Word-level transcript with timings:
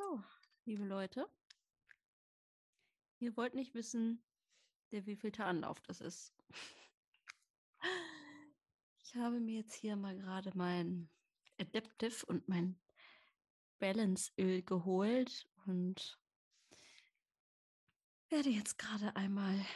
So, 0.00 0.24
liebe 0.64 0.84
Leute, 0.86 1.28
ihr 3.18 3.36
wollt 3.36 3.52
nicht 3.52 3.74
wissen, 3.74 4.24
der 4.92 5.04
wievielte 5.04 5.44
Anlauf 5.44 5.78
das 5.82 6.00
ist. 6.00 6.32
Ich 9.02 9.14
habe 9.14 9.40
mir 9.40 9.56
jetzt 9.56 9.74
hier 9.74 9.96
mal 9.96 10.16
gerade 10.16 10.56
mein 10.56 11.10
Adaptive 11.60 12.24
und 12.24 12.48
mein 12.48 12.80
Balance 13.78 14.32
Öl 14.38 14.62
geholt 14.62 15.46
und 15.66 16.18
werde 18.30 18.48
jetzt 18.48 18.78
gerade 18.78 19.14
einmal 19.16 19.66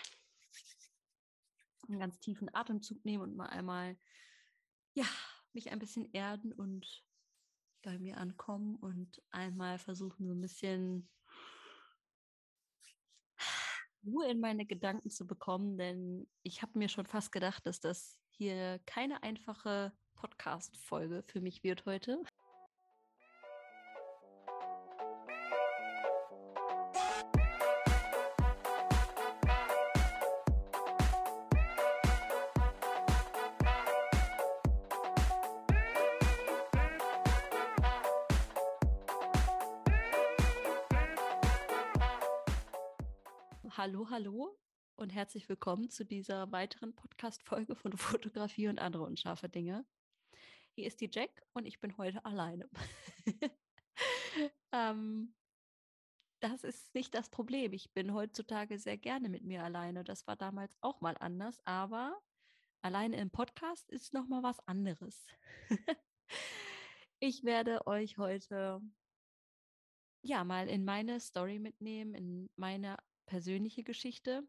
einen 1.87 1.99
ganz 1.99 2.19
tiefen 2.21 2.49
Atemzug 2.55 3.05
nehmen 3.05 3.25
und 3.25 3.37
mal 3.37 3.51
einmal, 3.51 3.99
ja, 4.95 5.07
mich 5.53 5.71
ein 5.71 5.79
bisschen 5.79 6.11
erden 6.15 6.55
und 6.55 7.05
bei 7.85 7.99
mir 7.99 8.19
ankommen 8.19 8.77
und 8.77 9.23
einmal 9.31 9.79
versuchen, 9.79 10.27
so 10.27 10.33
ein 10.33 10.41
bisschen 10.41 11.09
Ruhe 14.05 14.29
in 14.29 14.41
meine 14.41 14.67
Gedanken 14.67 15.11
zu 15.11 15.27
bekommen, 15.27 15.79
denn 15.79 16.27
ich 16.43 16.63
habe 16.63 16.79
mir 16.79 16.89
schon 16.89 17.07
fast 17.07 17.33
gedacht, 17.33 17.67
dass 17.67 17.81
das 17.81 18.19
hier 18.31 18.81
keine 18.87 19.23
einfache 19.23 19.93
Podcast-Folge 20.15 21.23
für 21.23 21.41
mich 21.41 21.63
wird 21.63 21.87
heute. 21.87 22.23
Hallo, 43.77 44.09
hallo 44.09 44.57
und 44.95 45.11
herzlich 45.11 45.49
willkommen 45.49 45.91
zu 45.91 46.05
dieser 46.05 46.53
weiteren 46.53 46.95
Podcast-Folge 46.95 47.75
von 47.75 47.91
Fotografie 47.99 48.69
und 48.69 48.79
andere 48.79 49.03
unscharfe 49.03 49.49
Dinge. 49.49 49.85
Hier 50.77 50.87
ist 50.87 51.01
die 51.01 51.11
Jack 51.11 51.43
und 51.55 51.67
ich 51.67 51.81
bin 51.81 51.99
heute 51.99 52.25
alleine. 52.25 52.71
ähm, 54.73 55.35
das 56.39 56.63
ist 56.63 56.95
nicht 56.95 57.17
das 57.17 57.31
Problem. 57.31 57.73
Ich 57.73 57.93
bin 57.93 58.15
heutzutage 58.15 58.79
sehr 58.79 58.97
gerne 58.97 59.29
mit 59.29 59.43
mir 59.43 59.65
alleine. 59.65 60.05
Das 60.05 60.25
war 60.29 60.37
damals 60.37 60.77
auch 60.81 61.01
mal 61.01 61.17
anders, 61.19 61.59
aber 61.65 62.17
alleine 62.81 63.17
im 63.17 63.31
Podcast 63.33 63.91
ist 63.91 64.15
noch 64.15 64.29
mal 64.29 64.45
was 64.45 64.61
anderes. 64.69 65.27
ich 67.19 67.43
werde 67.43 67.89
euch 67.89 68.19
heute 68.19 68.81
ja 70.23 70.45
mal 70.45 70.69
in 70.69 70.85
meine 70.85 71.19
Story 71.19 71.59
mitnehmen, 71.59 72.15
in 72.15 72.49
meine 72.55 72.99
persönliche 73.27 73.83
Geschichte, 73.83 74.47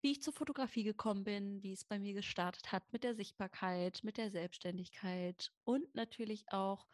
wie 0.00 0.12
ich 0.12 0.22
zur 0.22 0.32
Fotografie 0.32 0.82
gekommen 0.82 1.24
bin, 1.24 1.62
wie 1.62 1.72
es 1.72 1.84
bei 1.84 1.98
mir 1.98 2.14
gestartet 2.14 2.72
hat 2.72 2.92
mit 2.92 3.04
der 3.04 3.14
Sichtbarkeit, 3.14 4.00
mit 4.02 4.16
der 4.16 4.30
Selbstständigkeit 4.30 5.52
und 5.64 5.94
natürlich 5.94 6.52
auch, 6.52 6.86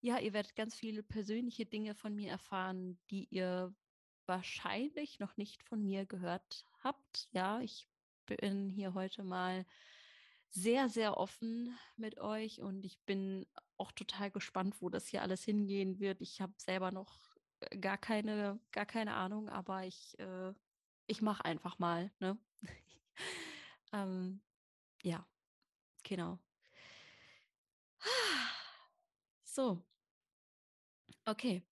ja, 0.00 0.18
ihr 0.18 0.32
werdet 0.32 0.56
ganz 0.56 0.74
viele 0.74 1.02
persönliche 1.02 1.66
Dinge 1.66 1.94
von 1.94 2.14
mir 2.14 2.30
erfahren, 2.30 2.98
die 3.10 3.26
ihr 3.30 3.74
wahrscheinlich 4.26 5.18
noch 5.18 5.36
nicht 5.36 5.62
von 5.62 5.82
mir 5.82 6.06
gehört 6.06 6.66
habt. 6.82 7.28
Ja, 7.32 7.60
ich 7.60 7.86
bin 8.26 8.70
hier 8.70 8.94
heute 8.94 9.22
mal 9.22 9.66
sehr, 10.50 10.88
sehr 10.88 11.16
offen 11.18 11.76
mit 11.96 12.18
euch 12.18 12.62
und 12.62 12.84
ich 12.84 13.00
bin 13.04 13.46
auch 13.76 13.92
total 13.92 14.30
gespannt, 14.30 14.80
wo 14.80 14.88
das 14.88 15.08
hier 15.08 15.22
alles 15.22 15.44
hingehen 15.44 15.98
wird. 15.98 16.20
Ich 16.20 16.40
habe 16.40 16.54
selber 16.58 16.90
noch 16.90 17.33
gar 17.80 17.98
keine, 17.98 18.60
gar 18.72 18.86
keine 18.86 19.14
Ahnung, 19.14 19.48
aber 19.48 19.84
ich, 19.84 20.18
äh, 20.18 20.52
ich 21.06 21.22
mache 21.22 21.44
einfach 21.44 21.78
mal. 21.78 22.10
Ne? 22.20 22.38
ähm, 23.92 24.40
ja, 25.02 25.26
genau. 26.02 26.38
So, 29.46 29.80
okay. 31.26 31.62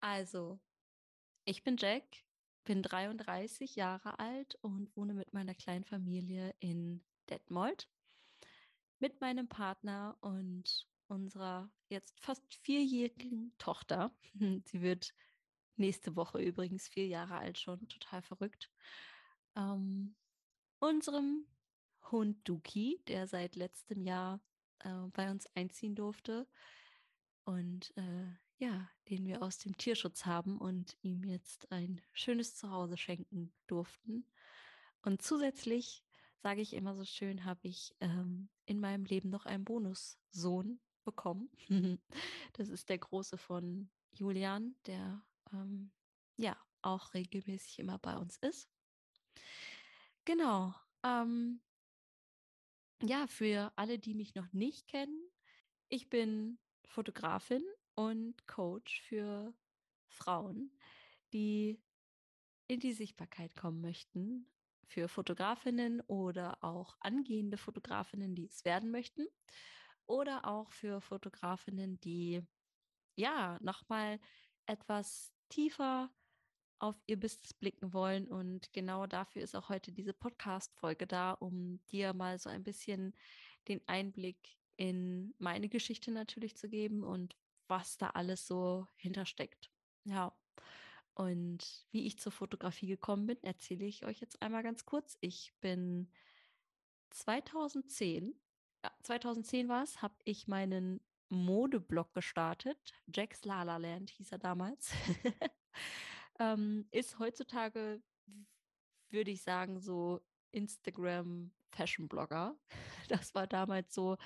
Also, 0.00 0.60
ich 1.46 1.64
bin 1.64 1.78
Jack, 1.78 2.04
bin 2.64 2.82
33 2.82 3.74
Jahre 3.74 4.18
alt 4.18 4.56
und 4.56 4.94
wohne 4.94 5.14
mit 5.14 5.32
meiner 5.32 5.54
kleinen 5.54 5.84
Familie 5.84 6.54
in 6.60 7.02
Detmold 7.30 7.88
mit 9.02 9.20
meinem 9.20 9.48
Partner 9.48 10.16
und 10.20 10.86
unserer 11.12 11.70
jetzt 11.88 12.18
fast 12.20 12.42
vierjährigen 12.62 13.52
Tochter. 13.58 14.12
Sie 14.64 14.82
wird 14.82 15.14
nächste 15.76 16.16
Woche 16.16 16.40
übrigens 16.40 16.88
vier 16.88 17.06
Jahre 17.06 17.36
alt 17.36 17.58
schon, 17.58 17.86
total 17.88 18.22
verrückt. 18.22 18.70
Ähm, 19.56 20.14
unserem 20.78 21.46
Hund 22.10 22.36
Duki, 22.48 23.00
der 23.08 23.26
seit 23.26 23.56
letztem 23.56 24.02
Jahr 24.02 24.40
äh, 24.80 25.06
bei 25.12 25.30
uns 25.30 25.46
einziehen 25.54 25.94
durfte 25.94 26.48
und 27.44 27.96
äh, 27.96 28.26
ja, 28.58 28.88
den 29.08 29.26
wir 29.26 29.42
aus 29.42 29.58
dem 29.58 29.76
Tierschutz 29.76 30.24
haben 30.24 30.58
und 30.58 30.96
ihm 31.02 31.24
jetzt 31.24 31.70
ein 31.72 32.00
schönes 32.12 32.54
Zuhause 32.54 32.96
schenken 32.96 33.52
durften. 33.66 34.24
Und 35.02 35.20
zusätzlich, 35.20 36.04
sage 36.42 36.60
ich 36.60 36.74
immer 36.74 36.94
so 36.94 37.04
schön, 37.04 37.44
habe 37.44 37.66
ich 37.66 37.94
ähm, 38.00 38.48
in 38.64 38.78
meinem 38.78 39.04
Leben 39.04 39.30
noch 39.30 39.46
einen 39.46 39.64
Bonussohn, 39.64 40.80
bekommen. 41.04 41.50
das 42.54 42.68
ist 42.68 42.88
der 42.88 42.98
große 42.98 43.38
von 43.38 43.90
Julian, 44.12 44.76
der 44.86 45.24
ähm, 45.52 45.90
ja 46.36 46.56
auch 46.82 47.14
regelmäßig 47.14 47.78
immer 47.78 47.98
bei 47.98 48.16
uns 48.16 48.36
ist. 48.38 48.68
Genau. 50.24 50.74
Ähm, 51.02 51.60
ja, 53.02 53.26
für 53.26 53.72
alle, 53.76 53.98
die 53.98 54.14
mich 54.14 54.34
noch 54.34 54.52
nicht 54.52 54.86
kennen, 54.86 55.30
ich 55.88 56.08
bin 56.08 56.58
Fotografin 56.84 57.64
und 57.94 58.46
Coach 58.46 59.02
für 59.02 59.54
Frauen, 60.06 60.72
die 61.32 61.82
in 62.68 62.80
die 62.80 62.92
Sichtbarkeit 62.92 63.56
kommen 63.56 63.80
möchten, 63.80 64.46
für 64.86 65.08
Fotografinnen 65.08 66.00
oder 66.02 66.62
auch 66.62 66.96
angehende 67.00 67.56
Fotografinnen, 67.56 68.34
die 68.34 68.46
es 68.46 68.64
werden 68.64 68.90
möchten 68.90 69.26
oder 70.12 70.44
auch 70.44 70.70
für 70.70 71.00
Fotografinnen, 71.00 71.98
die 72.00 72.42
ja 73.16 73.58
nochmal 73.62 74.20
etwas 74.66 75.32
tiefer 75.48 76.10
auf 76.78 77.02
ihr 77.06 77.18
Business 77.18 77.54
blicken 77.54 77.94
wollen. 77.94 78.28
Und 78.28 78.70
genau 78.74 79.06
dafür 79.06 79.40
ist 79.40 79.56
auch 79.56 79.70
heute 79.70 79.90
diese 79.90 80.12
Podcast-Folge 80.12 81.06
da, 81.06 81.32
um 81.32 81.80
dir 81.86 82.12
mal 82.12 82.38
so 82.38 82.50
ein 82.50 82.62
bisschen 82.62 83.14
den 83.68 83.80
Einblick 83.88 84.36
in 84.76 85.34
meine 85.38 85.70
Geschichte 85.70 86.10
natürlich 86.10 86.58
zu 86.58 86.68
geben 86.68 87.04
und 87.04 87.34
was 87.66 87.96
da 87.96 88.10
alles 88.10 88.46
so 88.46 88.86
hintersteckt. 88.96 89.70
Ja. 90.04 90.36
Und 91.14 91.86
wie 91.90 92.06
ich 92.06 92.18
zur 92.18 92.32
Fotografie 92.32 92.86
gekommen 92.86 93.26
bin, 93.26 93.42
erzähle 93.42 93.86
ich 93.86 94.04
euch 94.04 94.20
jetzt 94.20 94.42
einmal 94.42 94.62
ganz 94.62 94.84
kurz. 94.84 95.16
Ich 95.22 95.54
bin 95.62 96.10
2010 97.10 98.34
ja, 98.34 98.34
2010 99.02 99.68
war 99.68 99.82
es, 99.82 100.02
habe 100.02 100.14
ich 100.24 100.48
meinen 100.48 101.00
Modeblog 101.28 102.12
gestartet. 102.12 102.78
Jack's 103.06 103.44
Lala 103.44 103.78
Land 103.78 104.10
hieß 104.10 104.32
er 104.32 104.38
damals. 104.38 104.92
ähm, 106.38 106.86
ist 106.90 107.18
heutzutage, 107.18 108.02
würde 109.10 109.30
ich 109.30 109.42
sagen, 109.42 109.80
so 109.80 110.20
Instagram 110.50 111.52
Fashion 111.70 112.08
Blogger. 112.08 112.56
Das 113.08 113.34
war 113.34 113.46
damals 113.46 113.92
so, 113.92 114.16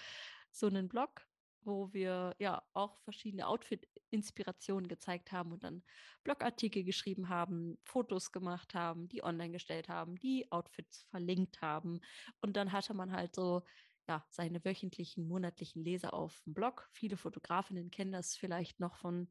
so 0.53 0.69
ein 0.69 0.89
Blog, 0.89 1.27
wo 1.63 1.93
wir 1.93 2.37
ja 2.39 2.63
auch 2.73 2.97
verschiedene 2.99 3.49
Outfit-Inspirationen 3.49 4.87
gezeigt 4.87 5.33
haben 5.33 5.53
und 5.53 5.65
dann 5.65 5.83
Blogartikel 6.23 6.85
geschrieben 6.85 7.29
haben, 7.29 7.79
Fotos 7.85 8.31
gemacht 8.31 8.75
haben, 8.75 9.09
die 9.09 9.25
online 9.25 9.51
gestellt 9.51 9.89
haben, 9.89 10.17
die 10.17 10.51
Outfits 10.53 11.05
verlinkt 11.11 11.63
haben. 11.63 12.01
Und 12.41 12.57
dann 12.57 12.71
hatte 12.71 12.95
man 12.95 13.11
halt 13.11 13.35
so 13.35 13.63
ja, 14.09 14.25
seine 14.31 14.65
wöchentlichen, 14.65 15.27
monatlichen 15.27 15.83
Leser 15.83 16.15
auf 16.15 16.41
dem 16.43 16.55
Blog. 16.55 16.89
Viele 16.93 17.17
Fotografinnen 17.17 17.91
kennen 17.91 18.13
das 18.13 18.37
vielleicht 18.37 18.81
noch 18.81 18.97
von 18.97 19.29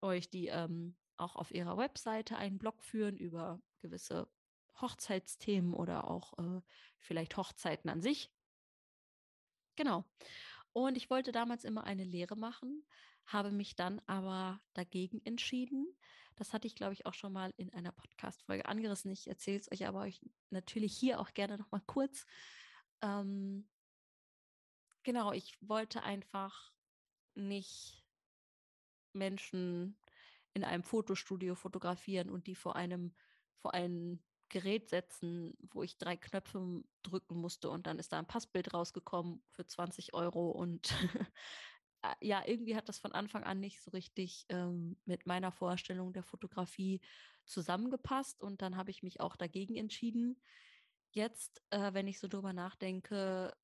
euch, 0.00 0.28
die 0.30 0.48
ähm, 0.48 0.96
auch 1.16 1.36
auf 1.36 1.50
ihrer 1.50 1.76
Webseite 1.76 2.36
einen 2.36 2.58
Blog 2.58 2.82
führen 2.82 3.16
über 3.16 3.60
gewisse 3.80 4.28
Hochzeitsthemen 4.80 5.74
oder 5.74 6.08
auch 6.08 6.38
äh, 6.38 6.60
vielleicht 6.98 7.36
Hochzeiten 7.36 7.90
an 7.90 8.02
sich. 8.02 8.30
Genau. 9.76 10.04
Und 10.72 10.96
ich 10.96 11.10
wollte 11.10 11.32
damals 11.32 11.64
immer 11.64 11.84
eine 11.84 12.04
Lehre 12.04 12.36
machen, 12.36 12.84
habe 13.26 13.50
mich 13.50 13.76
dann 13.76 14.00
aber 14.06 14.60
dagegen 14.74 15.20
entschieden. 15.24 15.86
Das 16.36 16.52
hatte 16.52 16.66
ich, 16.66 16.74
glaube 16.74 16.92
ich, 16.92 17.06
auch 17.06 17.14
schon 17.14 17.32
mal 17.32 17.52
in 17.56 17.72
einer 17.72 17.92
Podcast-Folge 17.92 18.66
angerissen. 18.66 19.10
Ich 19.10 19.26
erzähle 19.26 19.58
es 19.58 19.72
euch 19.72 19.86
aber 19.86 20.00
euch 20.00 20.20
natürlich 20.50 20.96
hier 20.96 21.18
auch 21.18 21.32
gerne 21.34 21.58
noch 21.58 21.70
mal 21.70 21.82
kurz. 21.86 22.26
Ähm, 23.02 23.68
genau, 25.08 25.32
ich 25.32 25.56
wollte 25.62 26.02
einfach 26.02 26.70
nicht 27.34 28.04
Menschen 29.14 29.96
in 30.52 30.64
einem 30.64 30.82
Fotostudio 30.82 31.54
fotografieren 31.54 32.28
und 32.28 32.46
die 32.46 32.54
vor 32.54 32.76
einem, 32.76 33.14
vor 33.56 33.72
ein 33.72 34.22
Gerät 34.50 34.90
setzen, 34.90 35.56
wo 35.70 35.82
ich 35.82 35.96
drei 35.96 36.18
Knöpfe 36.18 36.84
drücken 37.02 37.40
musste 37.40 37.70
und 37.70 37.86
dann 37.86 37.98
ist 37.98 38.12
da 38.12 38.18
ein 38.18 38.26
Passbild 38.26 38.74
rausgekommen 38.74 39.42
für 39.50 39.66
20 39.66 40.12
Euro 40.12 40.50
und 40.50 40.92
ja, 42.20 42.42
irgendwie 42.46 42.76
hat 42.76 42.90
das 42.90 42.98
von 42.98 43.12
Anfang 43.12 43.44
an 43.44 43.60
nicht 43.60 43.80
so 43.80 43.90
richtig 43.92 44.44
ähm, 44.50 44.98
mit 45.06 45.24
meiner 45.24 45.52
Vorstellung 45.52 46.12
der 46.12 46.22
Fotografie 46.22 47.00
zusammengepasst 47.46 48.42
und 48.42 48.60
dann 48.60 48.76
habe 48.76 48.90
ich 48.90 49.02
mich 49.02 49.20
auch 49.20 49.36
dagegen 49.36 49.74
entschieden. 49.74 50.42
Jetzt, 51.12 51.62
äh, 51.70 51.94
wenn 51.94 52.08
ich 52.08 52.18
so 52.18 52.28
drüber 52.28 52.52
nachdenke, 52.52 53.56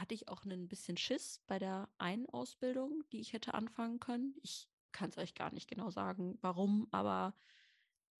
hatte 0.00 0.14
ich 0.14 0.28
auch 0.28 0.44
ein 0.44 0.68
bisschen 0.68 0.96
Schiss 0.96 1.42
bei 1.46 1.58
der 1.58 1.88
einen 1.98 2.28
Ausbildung, 2.28 3.04
die 3.12 3.20
ich 3.20 3.32
hätte 3.32 3.54
anfangen 3.54 4.00
können. 4.00 4.34
Ich 4.42 4.68
kann 4.92 5.10
es 5.10 5.18
euch 5.18 5.34
gar 5.34 5.52
nicht 5.52 5.68
genau 5.68 5.90
sagen, 5.90 6.38
warum, 6.40 6.88
aber 6.90 7.34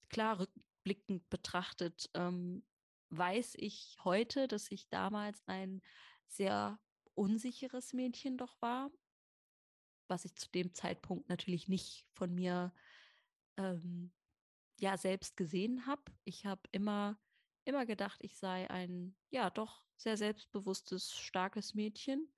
klar, 0.08 0.40
rückblickend 0.40 1.28
betrachtet, 1.30 2.10
ähm, 2.14 2.64
weiß 3.10 3.54
ich 3.56 3.96
heute, 4.04 4.48
dass 4.48 4.70
ich 4.70 4.88
damals 4.88 5.42
ein 5.46 5.82
sehr 6.26 6.78
unsicheres 7.14 7.92
Mädchen 7.92 8.36
doch 8.36 8.60
war 8.60 8.90
was 10.08 10.24
ich 10.24 10.34
zu 10.34 10.50
dem 10.50 10.74
Zeitpunkt 10.74 11.28
natürlich 11.28 11.68
nicht 11.68 12.06
von 12.12 12.34
mir 12.34 12.72
ähm, 13.56 14.12
ja 14.80 14.96
selbst 14.96 15.36
gesehen 15.36 15.86
habe. 15.86 16.02
Ich 16.24 16.46
habe 16.46 16.62
immer 16.72 17.18
immer 17.64 17.84
gedacht, 17.84 18.18
ich 18.22 18.36
sei 18.38 18.68
ein 18.70 19.14
ja 19.30 19.50
doch 19.50 19.84
sehr 19.98 20.16
selbstbewusstes, 20.16 21.12
starkes 21.12 21.74
Mädchen. 21.74 22.32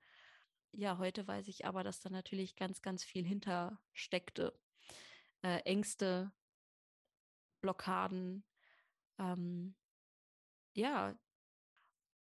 Ja, 0.73 0.97
heute 0.97 1.27
weiß 1.27 1.47
ich 1.47 1.65
aber, 1.65 1.83
dass 1.83 1.99
da 1.99 2.09
natürlich 2.09 2.55
ganz, 2.55 2.81
ganz 2.81 3.03
viel 3.03 3.25
hinter 3.25 3.79
steckte. 3.93 4.57
Äh, 5.43 5.59
Ängste, 5.59 6.31
Blockaden, 7.61 8.43
ähm, 9.19 9.75
ja. 10.73 11.15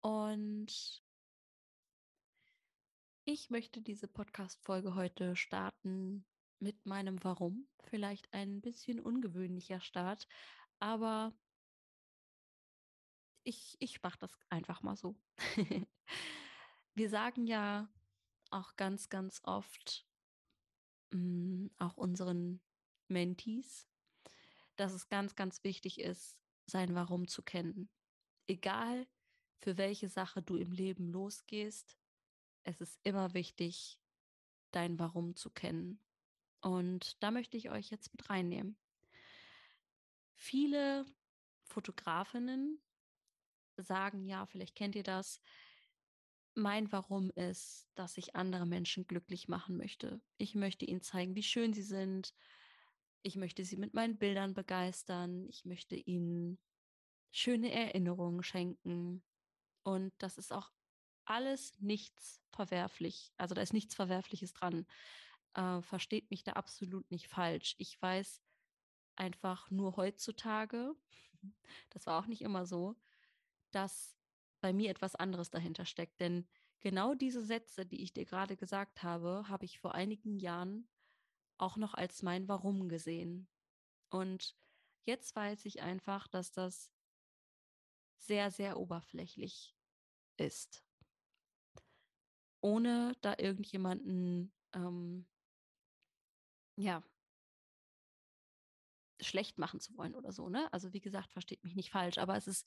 Und 0.00 1.02
ich 3.24 3.50
möchte 3.50 3.82
diese 3.82 4.08
Podcast-Folge 4.08 4.94
heute 4.94 5.36
starten 5.36 6.24
mit 6.60 6.86
meinem 6.86 7.22
Warum. 7.22 7.68
Vielleicht 7.84 8.32
ein 8.32 8.60
bisschen 8.60 9.00
ungewöhnlicher 9.00 9.80
Start, 9.80 10.26
aber 10.78 11.34
ich, 13.48 13.76
ich 13.80 14.02
mache 14.02 14.18
das 14.18 14.38
einfach 14.50 14.82
mal 14.82 14.96
so. 14.96 15.16
Wir 16.94 17.08
sagen 17.08 17.46
ja 17.46 17.88
auch 18.50 18.76
ganz, 18.76 19.08
ganz 19.08 19.40
oft, 19.44 20.06
mh, 21.12 21.18
mm, 21.18 21.70
auch 21.78 21.96
unseren 21.96 22.60
Mentees, 23.08 23.88
dass 24.76 24.92
es 24.92 25.08
ganz, 25.08 25.34
ganz 25.34 25.64
wichtig 25.64 25.98
ist, 26.00 26.38
sein 26.66 26.94
Warum 26.94 27.26
zu 27.26 27.42
kennen. 27.42 27.88
Egal, 28.46 29.06
für 29.60 29.78
welche 29.78 30.10
Sache 30.10 30.42
du 30.42 30.56
im 30.56 30.72
Leben 30.72 31.08
losgehst, 31.08 31.96
es 32.64 32.82
ist 32.82 33.00
immer 33.02 33.32
wichtig, 33.32 33.98
dein 34.72 34.98
Warum 34.98 35.34
zu 35.36 35.48
kennen. 35.48 36.00
Und 36.60 37.22
da 37.22 37.30
möchte 37.30 37.56
ich 37.56 37.70
euch 37.70 37.90
jetzt 37.90 38.12
mit 38.12 38.28
reinnehmen. 38.28 38.76
Viele 40.34 41.06
Fotografinnen 41.64 42.80
sagen, 43.82 44.24
ja, 44.24 44.46
vielleicht 44.46 44.74
kennt 44.74 44.94
ihr 44.94 45.02
das, 45.02 45.40
mein 46.54 46.90
Warum 46.92 47.30
ist, 47.30 47.88
dass 47.94 48.18
ich 48.18 48.36
andere 48.36 48.66
Menschen 48.66 49.06
glücklich 49.06 49.48
machen 49.48 49.76
möchte. 49.76 50.20
Ich 50.36 50.54
möchte 50.54 50.84
ihnen 50.84 51.00
zeigen, 51.00 51.34
wie 51.34 51.42
schön 51.42 51.72
sie 51.72 51.82
sind. 51.82 52.34
Ich 53.22 53.36
möchte 53.36 53.64
sie 53.64 53.76
mit 53.76 53.94
meinen 53.94 54.18
Bildern 54.18 54.54
begeistern. 54.54 55.46
Ich 55.48 55.64
möchte 55.64 55.96
ihnen 55.96 56.58
schöne 57.30 57.72
Erinnerungen 57.72 58.42
schenken. 58.42 59.22
Und 59.84 60.12
das 60.18 60.36
ist 60.36 60.52
auch 60.52 60.70
alles 61.24 61.78
nichts 61.80 62.40
verwerflich. 62.50 63.32
Also 63.36 63.54
da 63.54 63.62
ist 63.62 63.72
nichts 63.72 63.94
Verwerfliches 63.94 64.52
dran. 64.52 64.86
Äh, 65.54 65.82
versteht 65.82 66.30
mich 66.30 66.42
da 66.42 66.52
absolut 66.52 67.10
nicht 67.10 67.28
falsch. 67.28 67.74
Ich 67.78 68.00
weiß 68.00 68.42
einfach 69.16 69.70
nur 69.70 69.96
heutzutage, 69.96 70.94
das 71.90 72.06
war 72.06 72.20
auch 72.20 72.26
nicht 72.26 72.42
immer 72.42 72.66
so, 72.66 72.96
dass 73.70 74.16
bei 74.60 74.72
mir 74.72 74.90
etwas 74.90 75.14
anderes 75.14 75.50
dahinter 75.50 75.84
steckt. 75.84 76.20
Denn 76.20 76.48
genau 76.80 77.14
diese 77.14 77.44
Sätze, 77.44 77.86
die 77.86 78.02
ich 78.02 78.12
dir 78.12 78.24
gerade 78.24 78.56
gesagt 78.56 79.02
habe, 79.02 79.44
habe 79.48 79.64
ich 79.64 79.78
vor 79.78 79.94
einigen 79.94 80.38
Jahren 80.38 80.88
auch 81.58 81.76
noch 81.76 81.94
als 81.94 82.22
mein 82.22 82.48
Warum 82.48 82.88
gesehen. 82.88 83.48
Und 84.10 84.56
jetzt 85.04 85.34
weiß 85.34 85.64
ich 85.64 85.82
einfach, 85.82 86.28
dass 86.28 86.52
das 86.52 86.92
sehr, 88.18 88.50
sehr 88.50 88.78
oberflächlich 88.78 89.76
ist 90.36 90.84
ohne 92.60 93.16
da 93.20 93.34
irgendjemanden, 93.38 94.52
ähm, 94.72 95.26
ja, 96.76 97.02
schlecht 99.20 99.58
machen 99.58 99.80
zu 99.80 99.96
wollen 99.96 100.14
oder 100.14 100.32
so, 100.32 100.48
ne? 100.48 100.72
Also 100.72 100.92
wie 100.92 101.00
gesagt, 101.00 101.32
versteht 101.32 101.64
mich 101.64 101.74
nicht 101.74 101.90
falsch, 101.90 102.18
aber 102.18 102.36
es 102.36 102.46
ist 102.46 102.66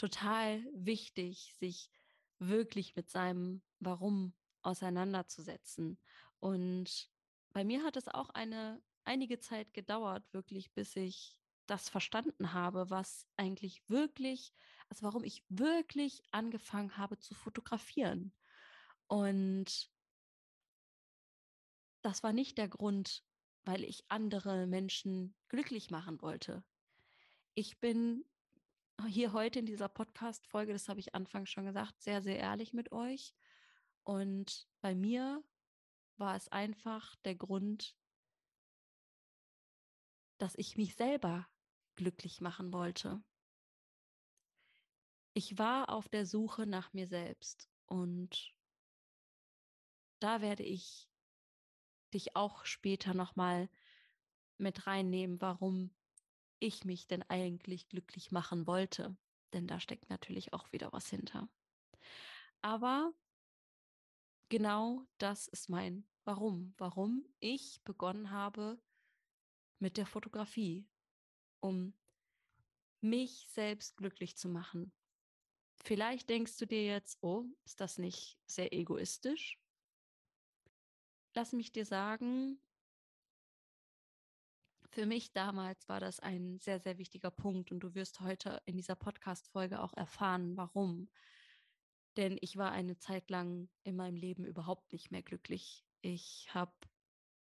total 0.00 0.64
wichtig, 0.72 1.54
sich 1.58 1.90
wirklich 2.38 2.96
mit 2.96 3.10
seinem 3.10 3.62
Warum 3.80 4.32
auseinanderzusetzen. 4.62 5.98
Und 6.38 7.10
bei 7.52 7.64
mir 7.64 7.84
hat 7.84 7.96
es 7.96 8.08
auch 8.08 8.30
eine 8.30 8.82
einige 9.04 9.40
Zeit 9.40 9.74
gedauert, 9.74 10.24
wirklich, 10.32 10.72
bis 10.72 10.96
ich 10.96 11.36
das 11.66 11.88
verstanden 11.88 12.52
habe, 12.52 12.88
was 12.88 13.26
eigentlich 13.36 13.82
wirklich, 13.88 14.54
also 14.88 15.02
warum 15.02 15.22
ich 15.22 15.44
wirklich 15.48 16.22
angefangen 16.30 16.96
habe 16.96 17.18
zu 17.18 17.34
fotografieren. 17.34 18.32
Und 19.06 19.90
das 22.02 22.22
war 22.22 22.32
nicht 22.32 22.56
der 22.56 22.68
Grund, 22.68 23.22
weil 23.64 23.84
ich 23.84 24.04
andere 24.08 24.66
Menschen 24.66 25.34
glücklich 25.48 25.90
machen 25.90 26.22
wollte. 26.22 26.64
Ich 27.54 27.78
bin 27.78 28.24
hier 29.06 29.32
heute 29.32 29.58
in 29.58 29.66
dieser 29.66 29.88
Podcast-Folge, 29.88 30.72
das 30.72 30.88
habe 30.88 31.00
ich 31.00 31.14
anfangs 31.14 31.50
schon 31.50 31.64
gesagt, 31.64 32.00
sehr, 32.02 32.22
sehr 32.22 32.38
ehrlich 32.38 32.72
mit 32.72 32.92
euch. 32.92 33.34
Und 34.02 34.68
bei 34.80 34.94
mir 34.94 35.42
war 36.16 36.36
es 36.36 36.48
einfach 36.48 37.16
der 37.24 37.34
Grund, 37.34 37.96
dass 40.38 40.54
ich 40.56 40.76
mich 40.76 40.94
selber 40.94 41.48
glücklich 41.96 42.40
machen 42.40 42.72
wollte. 42.72 43.22
Ich 45.34 45.58
war 45.58 45.90
auf 45.90 46.08
der 46.08 46.26
Suche 46.26 46.66
nach 46.66 46.92
mir 46.92 47.06
selbst 47.06 47.70
und 47.86 48.54
da 50.18 50.40
werde 50.40 50.62
ich 50.62 51.08
dich 52.12 52.36
auch 52.36 52.64
später 52.64 53.14
nochmal 53.14 53.68
mit 54.58 54.86
reinnehmen, 54.86 55.40
warum 55.40 55.94
ich 56.60 56.84
mich 56.84 57.06
denn 57.06 57.22
eigentlich 57.28 57.88
glücklich 57.88 58.30
machen 58.30 58.66
wollte. 58.66 59.16
Denn 59.52 59.66
da 59.66 59.80
steckt 59.80 60.10
natürlich 60.10 60.52
auch 60.52 60.70
wieder 60.72 60.92
was 60.92 61.08
hinter. 61.08 61.48
Aber 62.62 63.12
genau 64.48 65.04
das 65.18 65.48
ist 65.48 65.68
mein 65.68 66.06
Warum. 66.24 66.74
Warum 66.76 67.26
ich 67.40 67.82
begonnen 67.82 68.30
habe 68.30 68.80
mit 69.78 69.96
der 69.96 70.06
Fotografie, 70.06 70.86
um 71.60 71.94
mich 73.00 73.48
selbst 73.48 73.96
glücklich 73.96 74.36
zu 74.36 74.48
machen. 74.48 74.92
Vielleicht 75.82 76.28
denkst 76.28 76.58
du 76.58 76.66
dir 76.66 76.84
jetzt, 76.84 77.18
oh, 77.22 77.46
ist 77.64 77.80
das 77.80 77.96
nicht 77.96 78.38
sehr 78.46 78.72
egoistisch? 78.72 79.58
lass 81.34 81.52
mich 81.52 81.72
dir 81.72 81.84
sagen, 81.84 82.60
für 84.90 85.06
mich 85.06 85.32
damals 85.32 85.88
war 85.88 86.00
das 86.00 86.20
ein 86.20 86.58
sehr, 86.58 86.80
sehr 86.80 86.98
wichtiger 86.98 87.30
Punkt 87.30 87.70
und 87.70 87.80
du 87.80 87.94
wirst 87.94 88.20
heute 88.20 88.60
in 88.66 88.76
dieser 88.76 88.96
Podcast-Folge 88.96 89.80
auch 89.80 89.94
erfahren, 89.94 90.56
warum. 90.56 91.08
Denn 92.16 92.36
ich 92.40 92.56
war 92.56 92.72
eine 92.72 92.98
Zeit 92.98 93.30
lang 93.30 93.68
in 93.84 93.96
meinem 93.96 94.16
Leben 94.16 94.44
überhaupt 94.44 94.92
nicht 94.92 95.10
mehr 95.10 95.22
glücklich. 95.22 95.84
Ich 96.00 96.48
habe 96.52 96.72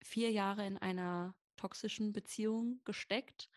vier 0.03 0.31
Jahre 0.31 0.65
in 0.65 0.77
einer 0.77 1.35
toxischen 1.55 2.13
Beziehung 2.13 2.81
gesteckt. 2.85 3.49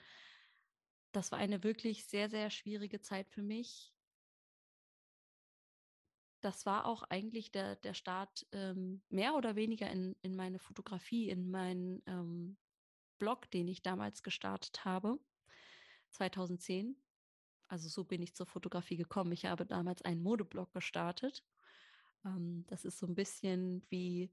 Das 1.12 1.32
war 1.32 1.38
eine 1.38 1.62
wirklich 1.62 2.06
sehr, 2.06 2.30
sehr 2.30 2.50
schwierige 2.50 3.00
Zeit 3.02 3.28
für 3.28 3.42
mich 3.42 3.92
das 6.46 6.64
war 6.64 6.86
auch 6.86 7.02
eigentlich 7.04 7.50
der, 7.50 7.74
der 7.74 7.92
Start 7.92 8.46
ähm, 8.52 9.02
mehr 9.08 9.34
oder 9.34 9.56
weniger 9.56 9.90
in, 9.90 10.14
in 10.22 10.36
meine 10.36 10.60
Fotografie, 10.60 11.28
in 11.28 11.50
meinen 11.50 12.02
ähm, 12.06 12.56
Blog, 13.18 13.50
den 13.50 13.68
ich 13.68 13.82
damals 13.82 14.22
gestartet 14.22 14.84
habe, 14.84 15.18
2010. 16.10 16.96
Also 17.68 17.88
so 17.88 18.04
bin 18.04 18.22
ich 18.22 18.34
zur 18.34 18.46
Fotografie 18.46 18.96
gekommen. 18.96 19.32
Ich 19.32 19.46
habe 19.46 19.66
damals 19.66 20.02
einen 20.02 20.22
Modeblog 20.22 20.72
gestartet. 20.72 21.44
Ähm, 22.24 22.64
das 22.68 22.84
ist 22.84 22.98
so 22.98 23.06
ein 23.06 23.14
bisschen 23.14 23.84
wie 23.88 24.30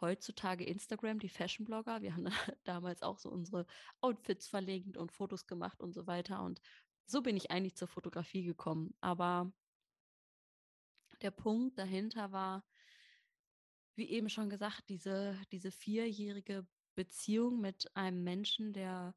heutzutage 0.00 0.64
Instagram, 0.64 1.18
die 1.18 1.28
Fashion-Blogger. 1.28 2.02
Wir 2.02 2.14
haben 2.14 2.28
damals 2.64 3.02
auch 3.02 3.18
so 3.18 3.30
unsere 3.30 3.66
Outfits 4.00 4.48
verlinkt 4.48 4.96
und 4.96 5.12
Fotos 5.12 5.46
gemacht 5.46 5.80
und 5.80 5.92
so 5.92 6.06
weiter. 6.06 6.42
Und 6.42 6.60
so 7.06 7.22
bin 7.22 7.36
ich 7.36 7.50
eigentlich 7.50 7.76
zur 7.76 7.88
Fotografie 7.88 8.44
gekommen. 8.44 8.94
Aber 9.00 9.52
der 11.22 11.30
Punkt 11.30 11.78
dahinter 11.78 12.32
war, 12.32 12.64
wie 13.96 14.10
eben 14.10 14.28
schon 14.28 14.48
gesagt, 14.48 14.88
diese, 14.88 15.36
diese 15.50 15.72
vierjährige 15.72 16.64
Beziehung 16.98 17.60
mit 17.60 17.94
einem 17.96 18.24
Menschen, 18.24 18.72
der 18.72 19.14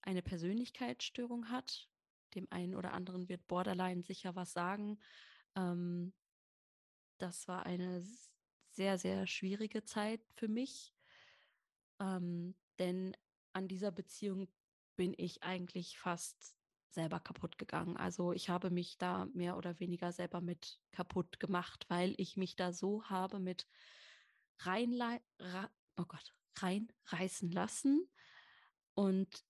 eine 0.00 0.22
Persönlichkeitsstörung 0.22 1.50
hat. 1.50 1.88
Dem 2.36 2.46
einen 2.50 2.76
oder 2.76 2.92
anderen 2.92 3.28
wird 3.28 3.48
Borderline 3.48 4.04
sicher 4.04 4.36
was 4.36 4.52
sagen. 4.52 5.00
Ähm, 5.56 6.12
das 7.18 7.48
war 7.48 7.66
eine 7.66 8.06
sehr, 8.70 8.96
sehr 8.96 9.26
schwierige 9.26 9.82
Zeit 9.82 10.20
für 10.36 10.46
mich. 10.46 10.94
Ähm, 11.98 12.54
denn 12.78 13.16
an 13.52 13.66
dieser 13.66 13.90
Beziehung 13.90 14.46
bin 14.94 15.12
ich 15.16 15.42
eigentlich 15.42 15.98
fast 15.98 16.54
selber 16.90 17.18
kaputt 17.18 17.58
gegangen. 17.58 17.96
Also 17.96 18.32
ich 18.32 18.50
habe 18.50 18.70
mich 18.70 18.98
da 18.98 19.26
mehr 19.34 19.56
oder 19.56 19.80
weniger 19.80 20.12
selber 20.12 20.40
mit 20.40 20.78
kaputt 20.92 21.40
gemacht, 21.40 21.86
weil 21.88 22.14
ich 22.18 22.36
mich 22.36 22.54
da 22.54 22.72
so 22.72 23.02
habe 23.06 23.40
mit 23.40 23.66
reinle 24.60 25.20
oh 25.98 26.04
Gott, 26.06 26.35
reinreißen 26.62 27.50
lassen. 27.50 28.08
Und 28.94 29.44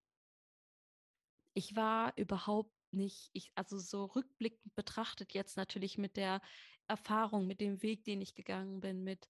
ich 1.54 1.76
war 1.76 2.12
überhaupt 2.16 2.72
nicht, 2.92 3.30
ich, 3.32 3.52
also 3.54 3.78
so 3.78 4.04
rückblickend 4.04 4.74
betrachtet 4.74 5.34
jetzt 5.34 5.56
natürlich 5.56 5.98
mit 5.98 6.16
der 6.16 6.40
Erfahrung, 6.88 7.46
mit 7.46 7.60
dem 7.60 7.82
Weg, 7.82 8.04
den 8.04 8.20
ich 8.20 8.34
gegangen 8.34 8.80
bin, 8.80 9.04
mit 9.04 9.28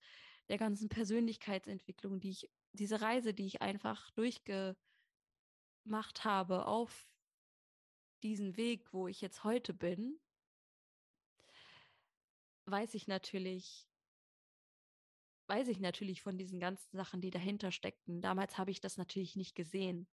der 0.48 0.58
ganzen 0.58 0.88
Persönlichkeitsentwicklung, 0.88 2.20
die 2.20 2.30
ich, 2.30 2.50
diese 2.72 3.00
Reise, 3.00 3.34
die 3.34 3.46
ich 3.46 3.62
einfach 3.62 4.10
durchgemacht 4.12 4.76
habe 6.24 6.66
auf 6.66 7.08
diesen 8.22 8.56
Weg, 8.56 8.92
wo 8.92 9.08
ich 9.08 9.20
jetzt 9.20 9.44
heute 9.44 9.74
bin, 9.74 10.18
weiß 12.66 12.94
ich 12.94 13.06
natürlich, 13.06 13.86
weiß 15.48 15.68
ich 15.68 15.80
natürlich 15.80 16.22
von 16.22 16.38
diesen 16.38 16.60
ganzen 16.60 16.96
Sachen, 16.96 17.20
die 17.20 17.30
dahinter 17.30 17.70
steckten. 17.72 18.20
Damals 18.20 18.58
habe 18.58 18.70
ich 18.70 18.80
das 18.80 18.96
natürlich 18.96 19.36
nicht 19.36 19.54
gesehen. 19.54 20.08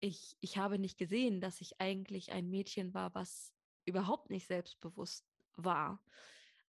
Ich, 0.00 0.36
ich 0.40 0.58
habe 0.58 0.78
nicht 0.78 0.98
gesehen, 0.98 1.40
dass 1.40 1.60
ich 1.60 1.80
eigentlich 1.80 2.32
ein 2.32 2.50
Mädchen 2.50 2.92
war, 2.94 3.14
was 3.14 3.52
überhaupt 3.84 4.30
nicht 4.30 4.46
selbstbewusst 4.46 5.24
war. 5.56 6.02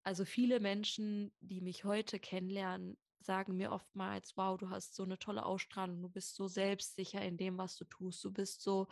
Also 0.04 0.26
viele 0.26 0.60
Menschen, 0.60 1.34
die 1.40 1.62
mich 1.62 1.86
heute 1.86 2.20
kennenlernen, 2.20 2.98
sagen 3.22 3.56
mir 3.56 3.72
oftmals, 3.72 4.36
wow, 4.36 4.58
du 4.58 4.70
hast 4.70 4.96
so 4.96 5.04
eine 5.04 5.18
tolle 5.18 5.46
Ausstrahlung, 5.46 6.02
du 6.02 6.10
bist 6.10 6.36
so 6.36 6.48
selbstsicher 6.48 7.22
in 7.22 7.38
dem, 7.38 7.58
was 7.58 7.78
du 7.78 7.86
tust, 7.86 8.24
du 8.24 8.32
bist 8.32 8.62
so 8.62 8.88